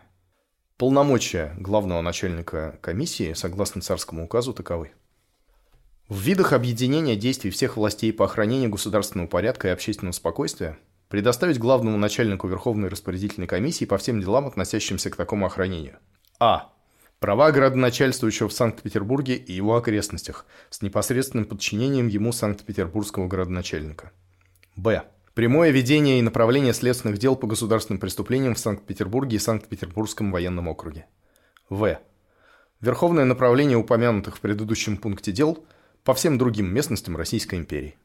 Полномочия 0.78 1.56
главного 1.58 2.02
начальника 2.02 2.80
комиссии, 2.82 3.34
согласно 3.34 3.82
царскому 3.82 4.26
указу, 4.26 4.54
таковы. 4.54 4.92
В 6.08 6.20
видах 6.22 6.54
объединения 6.54 7.16
действий 7.16 7.52
всех 7.52 7.78
властей 7.78 8.12
по 8.12 8.26
охранению 8.26 8.72
государственного 8.72 9.28
порядка 9.28 9.68
и 9.68 9.72
общественного 9.72 10.14
спокойствия 10.14 10.80
предоставить 11.08 11.60
главному 11.60 11.98
начальнику 11.98 12.48
Верховной 12.48 12.88
распорядительной 12.88 13.48
комиссии 13.48 13.86
по 13.86 13.98
всем 13.98 14.22
делам, 14.22 14.48
относящимся 14.48 15.10
к 15.10 15.16
такому 15.16 15.46
охранению. 15.46 15.98
А. 16.40 16.72
Права 17.20 17.52
градоначальствующего 17.52 18.48
в 18.48 18.54
Санкт-Петербурге 18.54 19.36
и 19.36 19.52
его 19.52 19.76
окрестностях 19.76 20.46
с 20.70 20.82
непосредственным 20.82 21.46
подчинением 21.46 22.08
ему 22.08 22.32
Санкт-Петербургского 22.32 23.28
градоначальника. 23.28 24.14
Б. 24.78 25.04
Прямое 25.34 25.72
ведение 25.72 26.20
и 26.20 26.22
направление 26.22 26.74
следственных 26.74 27.18
дел 27.18 27.36
по 27.36 27.46
государственным 27.46 28.00
преступлениям 28.00 28.56
в 28.56 28.60
Санкт-Петербурге 28.60 29.36
и 29.36 29.40
Санкт-Петербургском 29.40 30.32
военном 30.32 30.70
округе. 30.70 31.08
В. 31.70 32.00
Верховное 32.80 33.26
направление 33.26 33.78
упомянутых 33.78 34.38
в 34.38 34.40
предыдущем 34.40 34.96
пункте 34.96 35.34
дел 35.34 35.66
по 36.06 36.14
всем 36.14 36.38
другим 36.38 36.74
местностям 36.74 37.18
Российской 37.18 37.56
империи. 37.56 37.98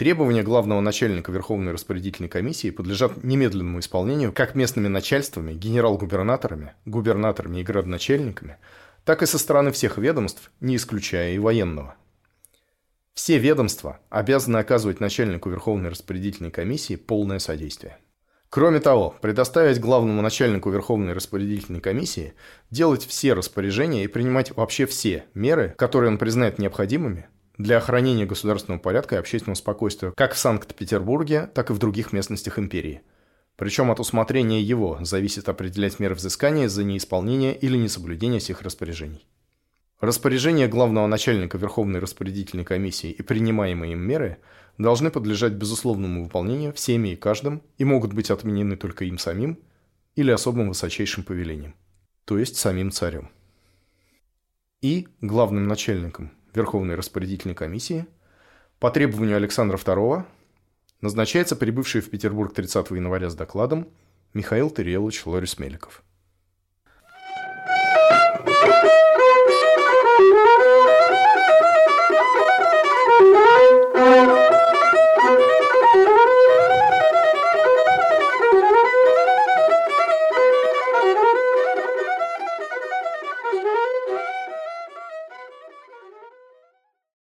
Требования 0.00 0.42
главного 0.42 0.80
начальника 0.80 1.30
Верховной 1.30 1.72
распорядительной 1.72 2.30
комиссии 2.30 2.70
подлежат 2.70 3.22
немедленному 3.22 3.80
исполнению 3.80 4.32
как 4.32 4.54
местными 4.54 4.88
начальствами, 4.88 5.52
генерал-губернаторами, 5.52 6.72
губернаторами 6.86 7.60
и 7.60 7.62
градоначальниками, 7.62 8.56
так 9.04 9.22
и 9.22 9.26
со 9.26 9.36
стороны 9.36 9.72
всех 9.72 9.98
ведомств, 9.98 10.52
не 10.60 10.76
исключая 10.76 11.34
и 11.34 11.38
военного. 11.38 11.96
Все 13.12 13.36
ведомства 13.36 14.00
обязаны 14.08 14.56
оказывать 14.56 15.00
начальнику 15.00 15.50
Верховной 15.50 15.90
распорядительной 15.90 16.50
комиссии 16.50 16.96
полное 16.96 17.38
содействие. 17.38 17.98
Кроме 18.48 18.80
того, 18.80 19.14
предоставить 19.20 19.80
главному 19.80 20.22
начальнику 20.22 20.70
Верховной 20.70 21.12
распорядительной 21.12 21.82
комиссии 21.82 22.32
делать 22.70 23.04
все 23.04 23.34
распоряжения 23.34 24.04
и 24.04 24.08
принимать 24.08 24.56
вообще 24.56 24.86
все 24.86 25.26
меры, 25.34 25.74
которые 25.76 26.10
он 26.10 26.16
признает 26.16 26.58
необходимыми 26.58 27.28
для 27.62 27.76
охранения 27.76 28.26
государственного 28.26 28.80
порядка 28.80 29.16
и 29.16 29.18
общественного 29.18 29.56
спокойствия 29.56 30.12
как 30.16 30.34
в 30.34 30.38
Санкт-Петербурге, 30.38 31.50
так 31.54 31.70
и 31.70 31.72
в 31.72 31.78
других 31.78 32.12
местностях 32.12 32.58
империи. 32.58 33.02
Причем 33.56 33.90
от 33.90 34.00
усмотрения 34.00 34.60
его 34.60 34.98
зависит 35.02 35.48
определять 35.48 36.00
меры 36.00 36.14
взыскания 36.14 36.68
за 36.68 36.82
неисполнение 36.84 37.54
или 37.54 37.76
несоблюдение 37.76 38.40
всех 38.40 38.62
распоряжений. 38.62 39.26
Распоряжения 40.00 40.66
главного 40.66 41.06
начальника 41.06 41.58
Верховной 41.58 42.00
распорядительной 42.00 42.64
комиссии 42.64 43.10
и 43.10 43.22
принимаемые 43.22 43.92
им 43.92 44.00
меры 44.00 44.38
должны 44.78 45.10
подлежать 45.10 45.52
безусловному 45.52 46.24
выполнению 46.24 46.72
всеми 46.72 47.10
и 47.10 47.16
каждым 47.16 47.62
и 47.76 47.84
могут 47.84 48.14
быть 48.14 48.30
отменены 48.30 48.76
только 48.76 49.04
им 49.04 49.18
самим 49.18 49.58
или 50.16 50.30
особым 50.30 50.68
высочайшим 50.68 51.22
повелением, 51.22 51.74
то 52.24 52.38
есть 52.38 52.56
самим 52.56 52.90
царем. 52.90 53.30
И 54.80 55.08
главным 55.20 55.68
начальником 55.68 56.32
Верховной 56.54 56.94
распорядительной 56.94 57.54
комиссии, 57.54 58.06
по 58.78 58.90
требованию 58.90 59.36
Александра 59.36 59.76
II 59.76 60.24
назначается 61.00 61.56
прибывший 61.56 62.00
в 62.00 62.10
Петербург 62.10 62.54
30 62.54 62.90
января 62.90 63.30
с 63.30 63.34
докладом 63.34 63.88
Михаил 64.34 64.70
Терелович 64.70 65.26
Лорис 65.26 65.58
Меликов. 65.58 66.02